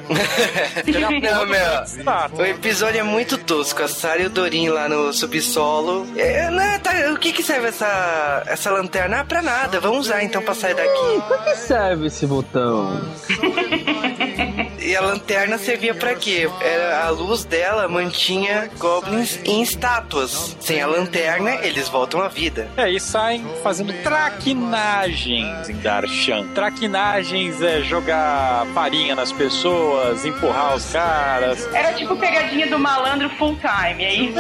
[0.87, 1.87] É Não, do meu.
[1.87, 2.43] Sinatra.
[2.43, 3.83] O episódio é muito tosco.
[3.83, 5.13] A Sarah e o Dorin lá no
[5.43, 6.07] subsolo.
[6.17, 9.21] É, né, tá, o que que serve essa, essa lanterna?
[9.21, 9.81] Ah, pra nada.
[9.81, 11.23] Vamos usar então pra sair daqui.
[11.27, 13.01] pra que serve esse botão?
[14.85, 16.51] E a lanterna servia pra quê?
[16.61, 20.57] Era, a luz dela mantinha goblins em estátuas.
[20.61, 22.69] Sem a lanterna, eles voltam à vida.
[22.77, 26.49] É, e saem fazendo traquinagens em Darshan.
[26.55, 31.69] Traquinagens é jogar farinha nas pessoas, empurrar os caras.
[31.73, 34.39] Era tipo pegadinha do malandro full time, é isso?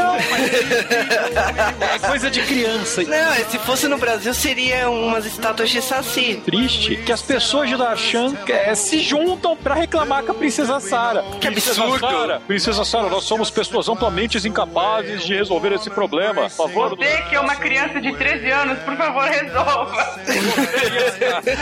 [1.92, 3.02] É coisa de criança.
[3.04, 6.42] Não, se fosse no Brasil, seria umas estátuas de saci.
[6.44, 11.22] Triste que as pessoas de Darshan é, se juntam pra reclamar com a princesa Sarah.
[11.40, 12.00] Que absurdo.
[12.00, 16.42] Sarah, princesa Sarah, nós somos pessoas amplamente incapazes de resolver esse problema.
[16.42, 20.20] Por favor, Você que é uma criança de 13 anos, por favor, resolva.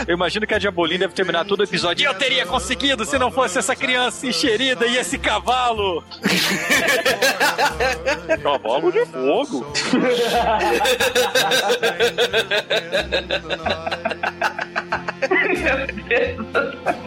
[0.07, 2.05] Eu imagino que a Diabolim deve terminar todo o episódio.
[2.05, 6.03] Eu teria conseguido se não fosse essa criança encherida e esse cavalo.
[8.41, 9.65] cavalo de fogo.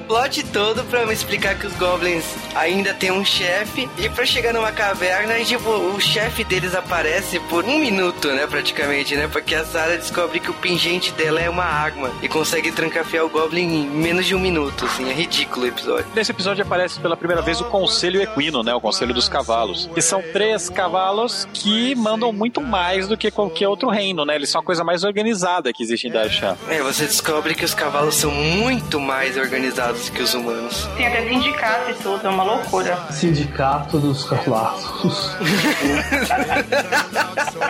[0.06, 2.24] Plot todo pra me explicar que os goblins
[2.54, 7.40] ainda tem um chefe e pra chegar numa caverna e tipo, o chefe deles aparece
[7.40, 9.28] por um minuto, né, praticamente, né?
[9.30, 13.28] Porque a Sarah descobre que o pingente dela é uma arma e consegue trancafiar o
[13.28, 16.06] goblin em menos de um minuto, assim, é ridículo o episódio.
[16.14, 18.74] Nesse episódio aparece pela primeira vez o Conselho Equino, né?
[18.74, 19.88] O Conselho dos Cavalos.
[19.94, 24.34] Que são três cavalos que mandam muito mais do que qualquer outro reino, né?
[24.34, 26.56] Eles são a coisa mais organizada que existe em Darshan.
[26.68, 30.86] É, você descobre que os cavalos são muito mais organizados que os humanos.
[30.96, 32.96] Tem até sindicato e tudo, é uma loucura.
[33.10, 35.36] Sindicato dos cavalos.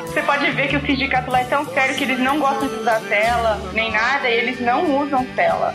[0.02, 2.74] Você pode ver que o sindicato lá é tão sério que eles não gostam de
[2.74, 5.74] usar tela, nem nada, e eles não usam tela.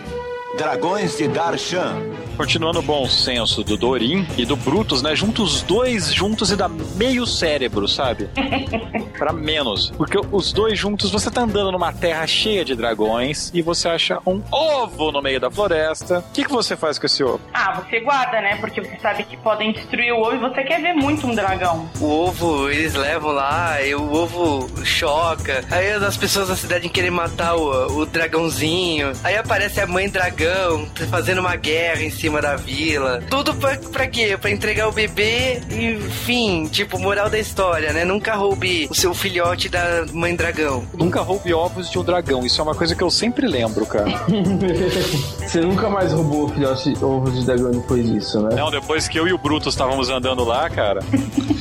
[0.57, 2.01] Dragões de Darshan.
[2.39, 5.13] Continuando o bom senso do Dorin e do Brutus, né?
[5.13, 8.29] Junta os dois juntos e dá meio cérebro, sabe?
[9.19, 9.91] pra menos.
[9.91, 14.19] Porque os dois juntos, você tá andando numa terra cheia de dragões e você acha
[14.25, 16.19] um ovo no meio da floresta.
[16.19, 17.41] O que, que você faz com esse ovo?
[17.53, 18.55] Ah, você guarda, né?
[18.55, 21.89] Porque você sabe que podem destruir o ovo e você quer ver muito um dragão.
[21.99, 25.65] O ovo, eles levam lá, e o ovo choca.
[25.69, 29.11] Aí as pessoas da cidade querem matar o, o dragãozinho.
[29.25, 33.21] Aí aparece a mãe dragão fazendo uma guerra em cima da vila.
[33.29, 34.37] Tudo pra, pra quê?
[34.39, 38.05] Pra entregar o bebê e, enfim, tipo, moral da história, né?
[38.05, 40.83] Nunca roube o seu filhote da mãe dragão.
[40.93, 42.45] Nunca roube ovos de um dragão.
[42.45, 44.11] Isso é uma coisa que eu sempre lembro, cara.
[45.39, 48.55] Você nunca mais roubou filhote ovo de dragão depois disso, né?
[48.55, 50.99] Não, depois que eu e o Brutus estávamos andando lá, cara.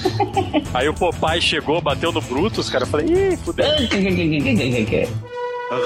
[0.74, 2.84] aí o Popeye chegou, bateu no Brutus, cara.
[2.84, 3.66] Eu falei, ih, fudeu.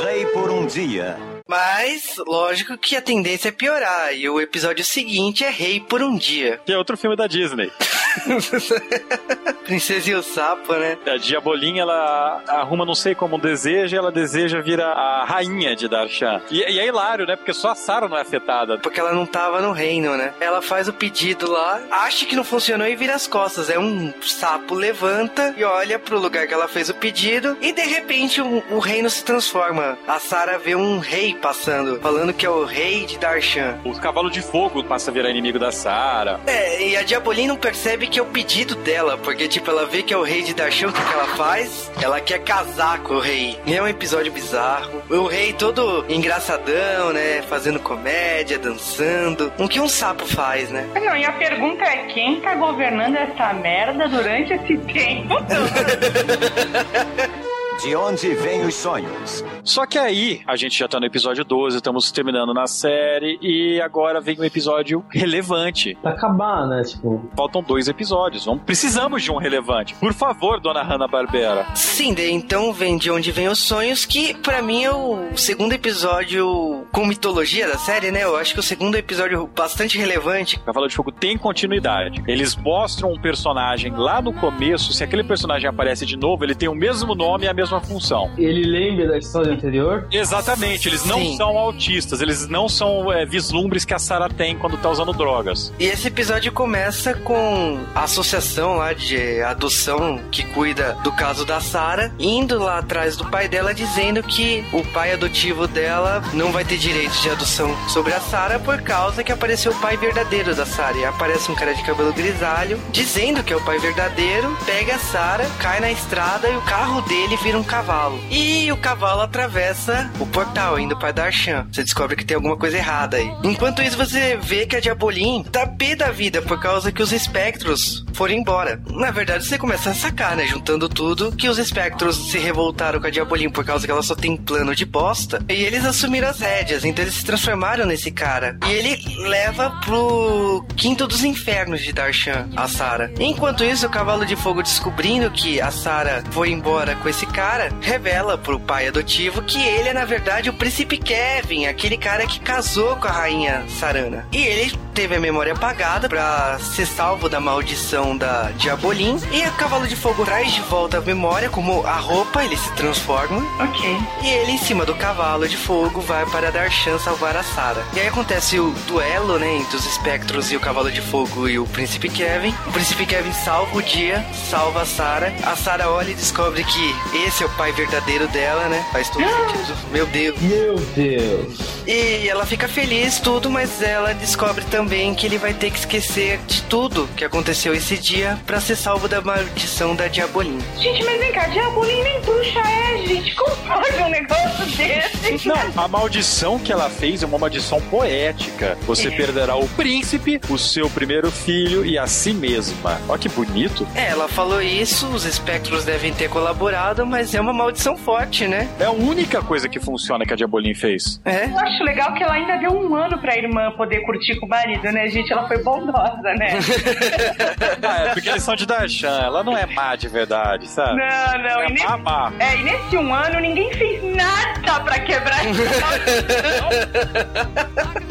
[0.04, 1.16] Rei por um dia.
[1.53, 4.14] Mas, lógico que a tendência é piorar.
[4.14, 6.59] E o episódio seguinte é Rei por um Dia.
[6.64, 7.70] Que é outro filme da Disney.
[9.64, 10.98] Princesa e o Sapo, né?
[11.06, 15.74] A Diabolinha, ela arruma não sei como um desejo e ela deseja vir a, rainha
[15.74, 16.40] de Darshan.
[16.50, 17.36] E, e é hilário, né?
[17.36, 18.78] Porque só a Sarah não é afetada.
[18.78, 20.34] Porque ela não tava no reino, né?
[20.40, 23.70] Ela faz o pedido lá, acha que não funcionou e vira as costas.
[23.70, 27.82] É um sapo levanta e olha pro lugar que ela fez o pedido e de
[27.82, 29.98] repente o, o reino se transforma.
[30.06, 33.78] A Sarah vê um rei passando, falando que é o rei de Darshan.
[33.84, 36.40] O cavalo de fogo passa a virar inimigo da Sarah.
[36.46, 40.03] É, e a Diabolim não percebe que é o pedido dela, porque, tipo, ela vê
[40.03, 41.90] que é o rei de Darshan, o que, que ela faz?
[42.00, 43.59] Ela quer casar com o rei.
[43.66, 45.03] E é um episódio bizarro.
[45.11, 47.42] O rei todo engraçadão, né?
[47.42, 49.53] Fazendo comédia, dançando.
[49.59, 50.86] O que um sapo faz, né?
[50.94, 55.34] Não, e a pergunta é: quem tá governando essa merda durante esse tempo?
[57.82, 59.44] De onde vêm os sonhos?
[59.64, 63.80] Só que aí, a gente já tá no episódio 12, estamos terminando na série, e
[63.80, 65.96] agora vem um episódio relevante.
[66.00, 66.82] Pra acabar, né?
[66.84, 69.94] Tipo, Faltam dois episódios, vamos, precisamos de um relevante.
[69.96, 71.66] Por favor, dona Hanna-Barbera.
[71.74, 75.72] Sim, daí então vem de onde vem os sonhos, que pra mim é o segundo
[75.72, 78.22] episódio com mitologia da série, né?
[78.22, 80.58] Eu acho que o segundo episódio bastante relevante.
[80.60, 82.22] Cavalo de Fogo tem continuidade.
[82.28, 86.68] Eles mostram um personagem lá no começo, se aquele personagem aparece de novo, ele tem
[86.68, 88.30] o mesmo nome e a mesma função.
[88.36, 90.06] ele lembra da história anterior?
[90.10, 91.36] Exatamente, eles não Sim.
[91.36, 95.72] são autistas, eles não são é, vislumbres que a Sarah tem quando tá usando drogas.
[95.78, 101.60] E esse episódio começa com a associação lá de adoção que cuida do caso da
[101.60, 106.64] Sarah, indo lá atrás do pai dela dizendo que o pai adotivo dela não vai
[106.64, 110.66] ter direito de adoção sobre a Sarah por causa que apareceu o pai verdadeiro da
[110.66, 110.98] Sarah.
[110.98, 114.98] E aparece um cara de cabelo grisalho dizendo que é o pai verdadeiro, pega a
[114.98, 118.18] Sarah, cai na estrada e o carro dele vira um cavalo.
[118.30, 121.66] E o cavalo atravessa o portal indo para Darshan.
[121.70, 123.32] Você descobre que tem alguma coisa errada aí.
[123.42, 127.12] Enquanto isso, você vê que a Diabolim tá pé da vida por causa que os
[127.12, 128.80] espectros foram embora.
[128.88, 130.46] Na verdade, você começa a sacar, né?
[130.46, 134.14] Juntando tudo, que os espectros se revoltaram com a Diabolim por causa que ela só
[134.14, 135.44] tem plano de bosta.
[135.48, 138.59] E eles assumiram as rédeas, então eles se transformaram nesse cara.
[138.66, 138.98] E ele
[139.28, 143.11] leva pro quinto dos infernos de Darshan, a Sarah.
[143.18, 147.41] Enquanto isso, o Cavalo de Fogo descobrindo que a Sarah foi embora com esse cara,
[147.80, 152.40] revela pro pai adotivo que ele é, na verdade, o príncipe Kevin, aquele cara que
[152.40, 154.26] casou com a rainha Sarana.
[154.32, 159.18] E ele teve a memória apagada pra ser salvo da maldição da Diabolim.
[159.32, 162.70] E o Cavalo de Fogo traz de volta a memória, como a roupa, ele se
[162.72, 163.43] transforma.
[163.62, 163.99] Ok.
[164.22, 167.84] E ele, em cima do Cavalo de Fogo, vai para Darshan salvar a Sarah.
[167.95, 171.59] E aí acontece o duelo, né, entre os espectros e o Cavalo de Fogo e
[171.59, 172.55] o Príncipe Kevin.
[172.66, 175.32] O Príncipe Kevin salva o dia, salva a Sarah.
[175.43, 176.95] A Sarah olha e descobre que
[177.26, 178.84] esse é o pai verdadeiro dela, né?
[178.92, 179.76] Faz todo sentido.
[179.92, 180.40] Meu Deus.
[180.40, 181.58] Meu Deus.
[181.86, 186.38] E ela fica feliz, tudo, mas ela descobre também que ele vai ter que esquecer
[186.46, 190.58] de tudo que aconteceu esse dia pra ser salvo da maldição da Diabolim.
[190.78, 193.34] Gente, mas vem cá, Diabolim nem bruxa é, gente.
[193.34, 195.48] Como pode um negócio desse?
[195.48, 198.76] Não, a maldição que ela fez é uma maldição poética.
[198.82, 203.00] Você perderá o príncipe, o seu primeiro filho e a si mesma.
[203.08, 203.86] Olha que bonito.
[203.94, 208.68] É, ela falou isso, os espectros devem ter colaborado, mas é uma maldição forte, né?
[208.80, 211.20] É a única coisa que funciona que a Diabolim fez.
[211.24, 211.46] É.
[211.46, 214.48] Eu acho legal que ela ainda deu um ano pra irmã poder curtir com o
[214.48, 215.32] marido, né, gente?
[215.32, 216.58] Ela foi bondosa, né?
[217.82, 219.20] Ah, é porque eles são de Darshan.
[219.22, 220.96] Ela não é má de verdade, sabe?
[220.96, 221.60] Não, não.
[221.62, 222.32] É E nesse, má, má.
[222.38, 225.62] é, e nesse um ano ninguém fez nada pra quebrar essa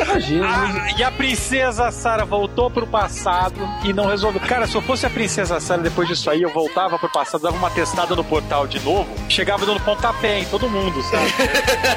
[0.04, 0.48] Imagina.
[0.48, 4.42] Ah, e a princesa Sarah voltou pro passado e não resolveu.
[4.42, 7.56] Cara, se eu fosse a princesa Sarah depois disso aí, eu voltava pro passado, dava
[7.56, 11.34] uma testada no portal de novo, chegava dando pontapé em todo mundo, sabe?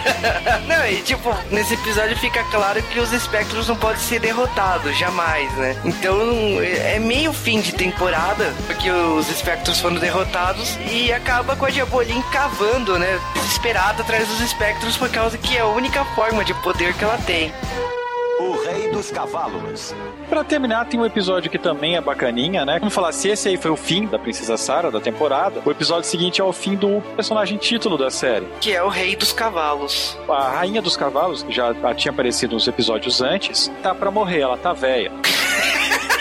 [0.67, 5.51] Não, e tipo, nesse episódio fica claro que os espectros não podem ser derrotados, jamais,
[5.53, 5.77] né?
[5.85, 6.19] Então
[6.61, 12.23] é meio fim de temporada, porque os espectros foram derrotados e acaba com a Diabolim
[12.33, 13.21] cavando, né?
[13.35, 17.19] Desesperada atrás dos espectros por causa que é a única forma de poder que ela
[17.19, 17.53] tem.
[18.65, 19.95] Rei dos Cavalos.
[20.29, 22.79] Pra terminar, tem um episódio que também é bacaninha, né?
[22.79, 26.09] Como falar, se esse aí foi o fim da Princesa Sarah, da temporada, o episódio
[26.09, 28.47] seguinte é o fim do personagem título da série.
[28.61, 30.17] Que é o Rei dos Cavalos.
[30.29, 34.57] A Rainha dos Cavalos, que já tinha aparecido nos episódios antes, tá pra morrer, ela
[34.57, 35.13] tá velha.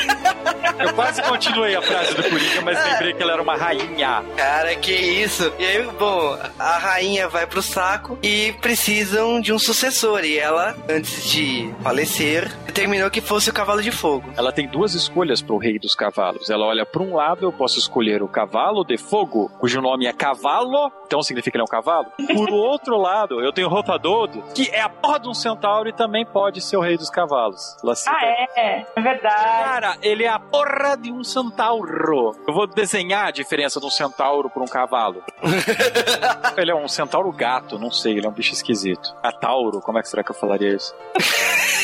[0.79, 4.23] Eu quase continuei a frase do Coringa, mas lembrei que ela era uma rainha.
[4.35, 5.51] Cara, que isso.
[5.59, 10.23] E aí, bom, a rainha vai pro saco e precisam de um sucessor.
[10.25, 14.31] E ela, antes de falecer, determinou que fosse o cavalo de fogo.
[14.35, 16.49] Ela tem duas escolhas pro rei dos cavalos.
[16.49, 20.13] Ela olha para um lado, eu posso escolher o cavalo de fogo, cujo nome é
[20.13, 22.07] cavalo, então significa que ele é um cavalo.
[22.33, 26.25] Por outro lado, eu tenho Rotadodo, que é a porra de um centauro e também
[26.25, 27.77] pode ser o rei dos cavalos.
[27.83, 28.85] Ela cita- Ah, é?
[28.95, 29.35] É verdade.
[29.35, 30.62] Cara, ele é a porra
[31.01, 32.35] de um centauro.
[32.47, 35.23] Eu vou desenhar a diferença de um centauro para um cavalo.
[36.57, 39.13] ele é um centauro gato, não sei, ele é um bicho esquisito.
[39.21, 40.93] A tauro, como é que será que eu falaria isso?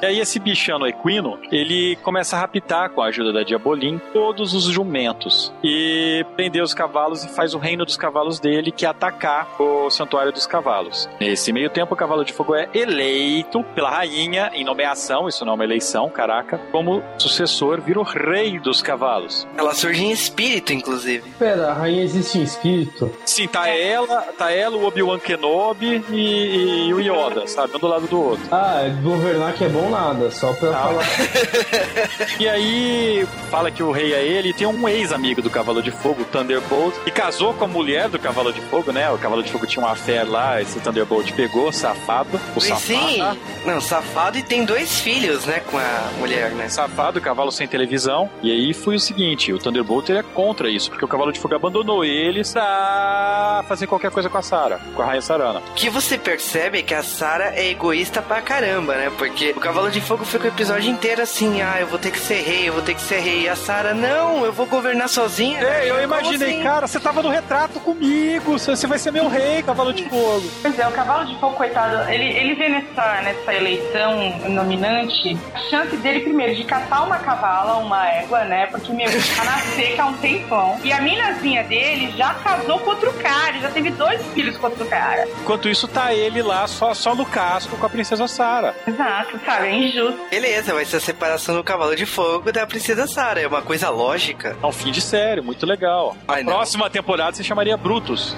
[0.00, 4.54] E aí esse bichano equino, ele começa a raptar com a ajuda da Diabolim todos
[4.54, 8.88] os jumentos e prender os cavalos e faz o reino dos cavalos dele, que é
[8.88, 11.08] atacar o santuário dos cavalos.
[11.20, 15.52] Nesse meio tempo, o cavalo de fogo é eleito pela rainha em nomeação, isso não
[15.52, 19.46] é uma eleição, caraca, como sucessor, vira o rei dos cavalos.
[19.56, 21.28] Ela surge em espírito, inclusive.
[21.38, 23.10] Pera, a rainha existe em espírito?
[23.24, 27.74] Sim, tá ela, tá ela, o Obi-Wan Kenobi e, e o Yoda, sabe?
[27.76, 28.44] Um do lado do outro.
[28.50, 30.72] Ah, é governar que é bom nada, só pra Ah.
[30.82, 31.04] falar.
[32.38, 35.90] E aí fala que o rei é ele e tem um ex-amigo do Cavalo de
[35.90, 39.10] Fogo, o Thunderbolt, que casou com a mulher do Cavalo de Fogo, né?
[39.10, 42.40] O Cavalo de Fogo tinha uma fé lá, esse Thunderbolt pegou, safado.
[42.54, 42.80] O safado.
[42.80, 43.22] sim,
[43.64, 46.68] não, safado e tem dois filhos, né, com a mulher, né?
[46.68, 48.30] Safado, cavalo sem televisão.
[48.42, 51.40] E aí foi o seguinte: o Thunderbolt ele é contra isso, porque o Cavalo de
[51.40, 55.60] Fogo abandonou ele pra fazer qualquer coisa com a Sarah, com a Rainha Sarana.
[55.60, 59.10] O que você percebe é que a Sarah é egoísta pra caramba, né?
[59.16, 62.18] Porque o Cavalo de Fogo fica o episódio inteiro assim, ah, eu vou ter que
[62.18, 63.42] ser rei, eu vou ter que ser rei.
[63.42, 65.60] E a Sarah, não, eu vou governar sozinha.
[65.62, 66.62] Ei, eu imaginei, assim?
[66.62, 70.50] cara, você tava no retrato comigo, você vai ser meu rei, Cavalo de Fogo.
[70.60, 75.58] Pois é, o cavalo de fogo, coitado, ele, ele vê nessa, nessa eleição nominante a
[75.70, 78.66] chance dele, primeiro, de caçar uma cavala, uma égua, né?
[78.66, 80.78] Porque, meu, tá na seca há um tempão.
[80.82, 84.84] E a minazinha dele já casou com outro cara, já teve dois filhos com outro
[84.86, 85.26] cara.
[85.40, 88.74] Enquanto isso, tá ele lá só, só no casco com a princesa Sarah.
[88.86, 89.67] Exato, sabe?
[89.68, 90.18] É injusto.
[90.30, 93.40] Beleza, vai ser a separação do Cavalo de Fogo da Princesa Sarah.
[93.40, 94.56] É uma coisa lógica.
[94.62, 96.16] É um fim de série, muito legal.
[96.26, 96.52] A não.
[96.52, 98.36] próxima temporada se chamaria Brutus.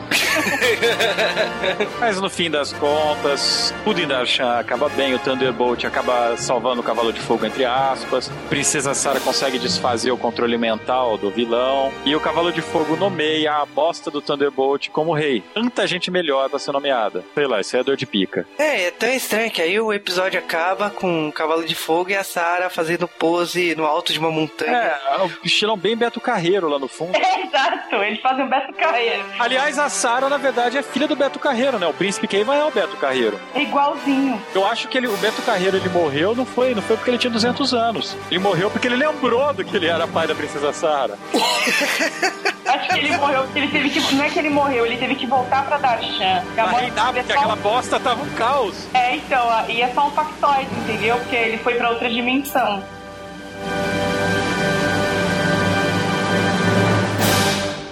[2.00, 6.84] Mas no fim das contas, tudo em Darshan acaba bem, o Thunderbolt acaba salvando o
[6.84, 8.30] Cavalo de Fogo, entre aspas.
[8.48, 11.92] Princesa Sarah consegue desfazer o controle mental do vilão.
[12.04, 15.42] E o Cavalo de Fogo nomeia a bosta do Thunderbolt como rei.
[15.54, 17.24] Tanta gente melhor pra ser nomeada.
[17.34, 18.46] Sei lá, isso é dor de pica.
[18.58, 22.16] É, é tão estranho que aí o episódio acaba com o Cavalo de Fogo e
[22.16, 24.72] a Sarah fazendo pose no alto de uma montanha.
[24.72, 27.16] É, o estilão bem Beto Carreiro lá no fundo.
[27.16, 29.24] É, exato, eles fazem um Beto Carreiro.
[29.38, 31.86] Aliás, a Sarah, na verdade, é filha do Beto Carreiro, né?
[31.86, 33.38] O príncipe Keivan é o Beto Carreiro.
[33.54, 34.40] É igualzinho.
[34.54, 37.18] Eu acho que ele, o Beto Carreiro ele morreu, não foi, não foi porque ele
[37.18, 38.16] tinha 200 anos.
[38.30, 41.16] Ele morreu porque ele lembrou do que ele era pai da princesa Sarah.
[42.66, 44.14] Acho que ele morreu porque ele teve que.
[44.14, 46.44] Não é que ele morreu, ele teve que voltar pra Darshan.
[46.54, 48.86] Pra mãe reinar, porque aquela um- bosta tava um caos.
[48.94, 51.09] É, então, e é só um factoide, entendeu?
[51.18, 52.82] Porque ele foi pra outra dimensão.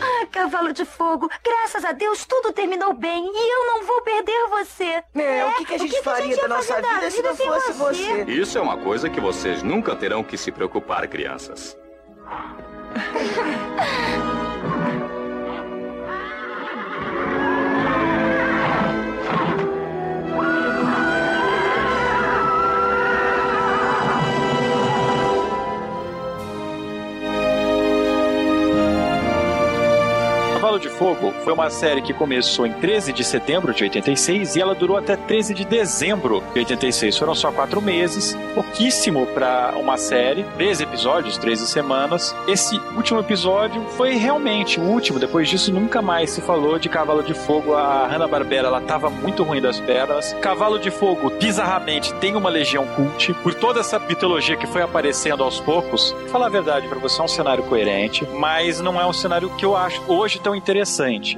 [0.01, 4.49] Ah, cavalo de fogo, graças a Deus tudo terminou bem e eu não vou perder
[4.51, 5.03] você.
[5.14, 7.37] É, o que, que a gente faria da ia nossa fazer da vida se não
[7.37, 8.23] fosse você?
[8.25, 11.77] Isso é uma coisa que vocês nunca terão que se preocupar, crianças.
[30.79, 34.61] Cavalo de Fogo foi uma série que começou em 13 de setembro de 86 e
[34.61, 37.17] ela durou até 13 de dezembro de 86.
[37.19, 42.35] Foram só quatro meses, pouquíssimo para uma série, 13 episódios, 13 semanas.
[42.47, 45.19] Esse último episódio foi realmente o último.
[45.19, 47.75] Depois disso, nunca mais se falou de Cavalo de Fogo.
[47.75, 50.33] A Hanna-Barbera ela tava muito ruim das pernas.
[50.41, 55.43] Cavalo de Fogo, bizarramente, tem uma legião cult por toda essa mitologia que foi aparecendo
[55.43, 56.15] aos poucos.
[56.31, 59.65] Falar a verdade para você, é um cenário coerente, mas não é um cenário que
[59.65, 60.68] eu acho hoje tão interessante.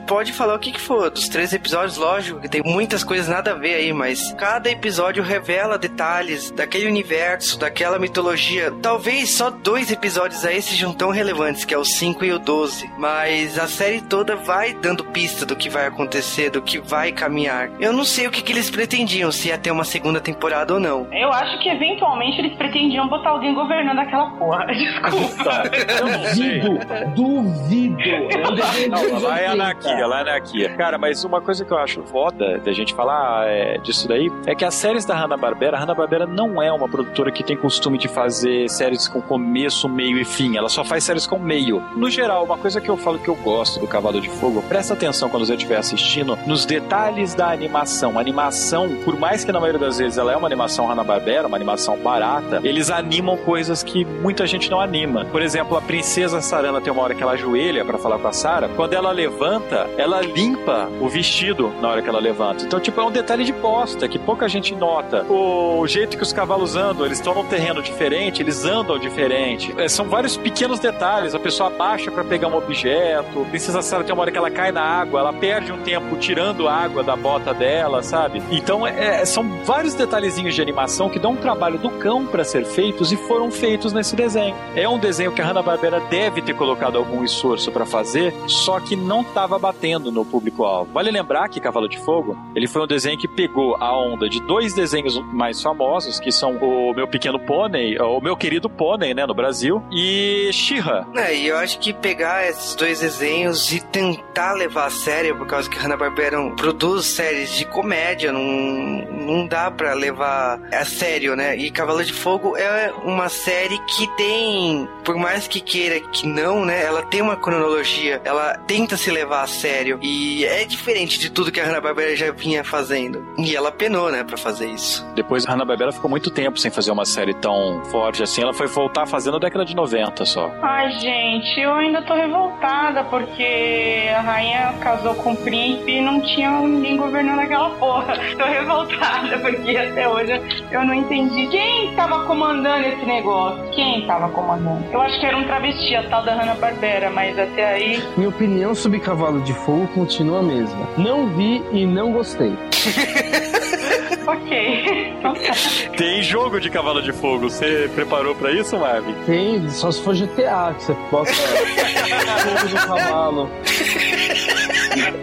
[0.06, 1.10] Pode falar o que, que for.
[1.10, 5.22] Dos três episódios, lógico que tem muitas coisas nada a ver aí, mas cada episódio
[5.22, 8.72] revela detalhes daquele universo, daquela mitologia.
[8.82, 12.90] Talvez só dois episódios aí sejam tão relevantes, que é o 5 e o 12.
[12.98, 17.70] Mas a série toda vai dando pista do que vai acontecer, do que vai caminhar.
[17.80, 20.80] Eu não sei o que, que eles pretendiam, se ia ter uma segunda temporada ou
[20.80, 21.06] não.
[21.12, 24.66] Eu acho que eventualmente eles pretendiam botar alguém governando aquela porra.
[24.74, 25.62] Desculpa.
[25.98, 26.10] Eu.
[26.10, 26.78] Duvido,
[27.14, 28.00] duvido.
[28.00, 29.52] É um lá é 80.
[29.52, 30.76] anarquia, lá é anarquia.
[30.76, 34.54] Cara, mas uma coisa que eu acho foda da gente falar é, disso daí é
[34.54, 38.08] que as séries da Hanna-Barbera, a Hanna-Barbera não é uma produtora que tem costume de
[38.08, 40.56] fazer séries com começo, meio e fim.
[40.56, 41.80] Ela só faz séries com meio.
[41.96, 44.94] No geral, uma coisa que eu falo que eu gosto do Cavalo de Fogo, presta
[44.94, 48.16] atenção quando você estiver assistindo nos detalhes da animação.
[48.16, 51.56] A animação, por mais que na maioria das vezes ela é uma animação Hanna-Barbera, uma
[51.56, 55.24] animação barata, eles animam coisas que muita gente não anima.
[55.26, 58.32] Por exemplo, a princesa Sarana tem uma hora que ela ajoelha pra falar com a
[58.32, 58.68] Sarah.
[58.76, 62.64] Quando ela levanta, ela limpa o vestido na hora que ela levanta.
[62.64, 65.24] Então, tipo, é um detalhe de bosta que pouca gente nota.
[65.30, 69.74] O jeito que os cavalos andam, eles estão num terreno diferente, eles andam diferente.
[69.76, 71.34] É, são vários pequenos detalhes.
[71.34, 73.46] A pessoa abaixa pra pegar um objeto.
[73.50, 76.68] Princesa Sarah tem uma hora que ela cai na água, ela perde um tempo tirando
[76.68, 78.42] água da bota dela, sabe?
[78.50, 82.64] Então, é, são vários detalhezinhos de animação que dão um trabalho do cão pra ser
[82.64, 84.54] feitos e foram feitos nesse desenho.
[84.74, 88.96] É um desenho que a Hanna-Barbera deve ter colocado algum esforço pra fazer, só que
[89.00, 90.92] não estava batendo no público-alvo.
[90.92, 94.40] Vale lembrar que Cavalo de Fogo, ele foi um desenho que pegou a onda de
[94.42, 99.26] dois desenhos mais famosos, que são o Meu Pequeno Pônei, o Meu Querido Pônei, né,
[99.26, 101.06] no Brasil, e She-Ra.
[101.16, 105.46] É, e eu acho que pegar esses dois desenhos e tentar levar a sério, por
[105.46, 111.56] causa que Hanna-Barbera produz séries de comédia, não, não dá pra levar a sério, né?
[111.56, 116.64] E Cavalo de Fogo é uma série que tem, por mais que queira que não,
[116.64, 116.84] né?
[116.84, 118.54] Ela tem uma cronologia, ela
[118.90, 122.64] tenta se levar a sério e é diferente de tudo que a Hanna-Barbera já vinha
[122.64, 123.24] fazendo.
[123.38, 125.06] E ela penou, né, pra fazer isso.
[125.14, 128.66] Depois a Hanna-Barbera ficou muito tempo sem fazer uma série tão forte assim, ela foi
[128.66, 130.50] voltar fazendo na década de 90 só.
[130.60, 136.20] Ai, gente, eu ainda tô revoltada porque a rainha casou com o príncipe e não
[136.20, 138.14] tinha ninguém governando aquela porra.
[138.36, 140.32] Tô revoltada porque até hoje
[140.70, 143.70] eu não entendi quem tava comandando esse negócio.
[143.70, 144.84] Quem tava comandando?
[144.90, 148.02] Eu acho que era um travesti, a tal da Hanna-Barbera, mas até aí.
[148.16, 150.88] Minha opinião sobre Cavalo de Fogo continua a mesma.
[150.96, 152.52] Não vi e não gostei.
[154.26, 155.10] ok.
[155.96, 159.14] Tem jogo de Cavalo de Fogo, você preparou pra isso, Marvin?
[159.26, 163.50] Tem, só se for GTA, que você bota fogo cavalo.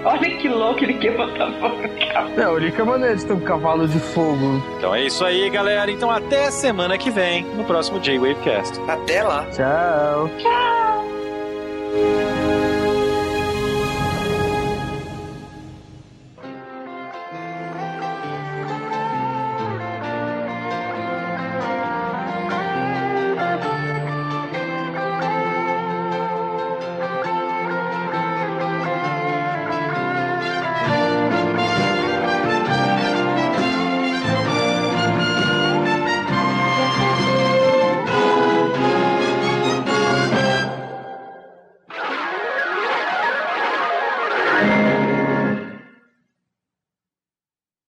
[0.06, 2.42] Olha que louco, ele quer botar fogo no cavalo.
[2.42, 4.64] É, o Lica é maneiro de ter um cavalo de fogo.
[4.78, 5.92] Então é isso aí, galera.
[5.92, 8.80] Então até semana que vem, no próximo J-Wavecast.
[8.88, 9.46] Até lá.
[9.52, 10.30] Tchau.
[10.38, 11.08] Tchau.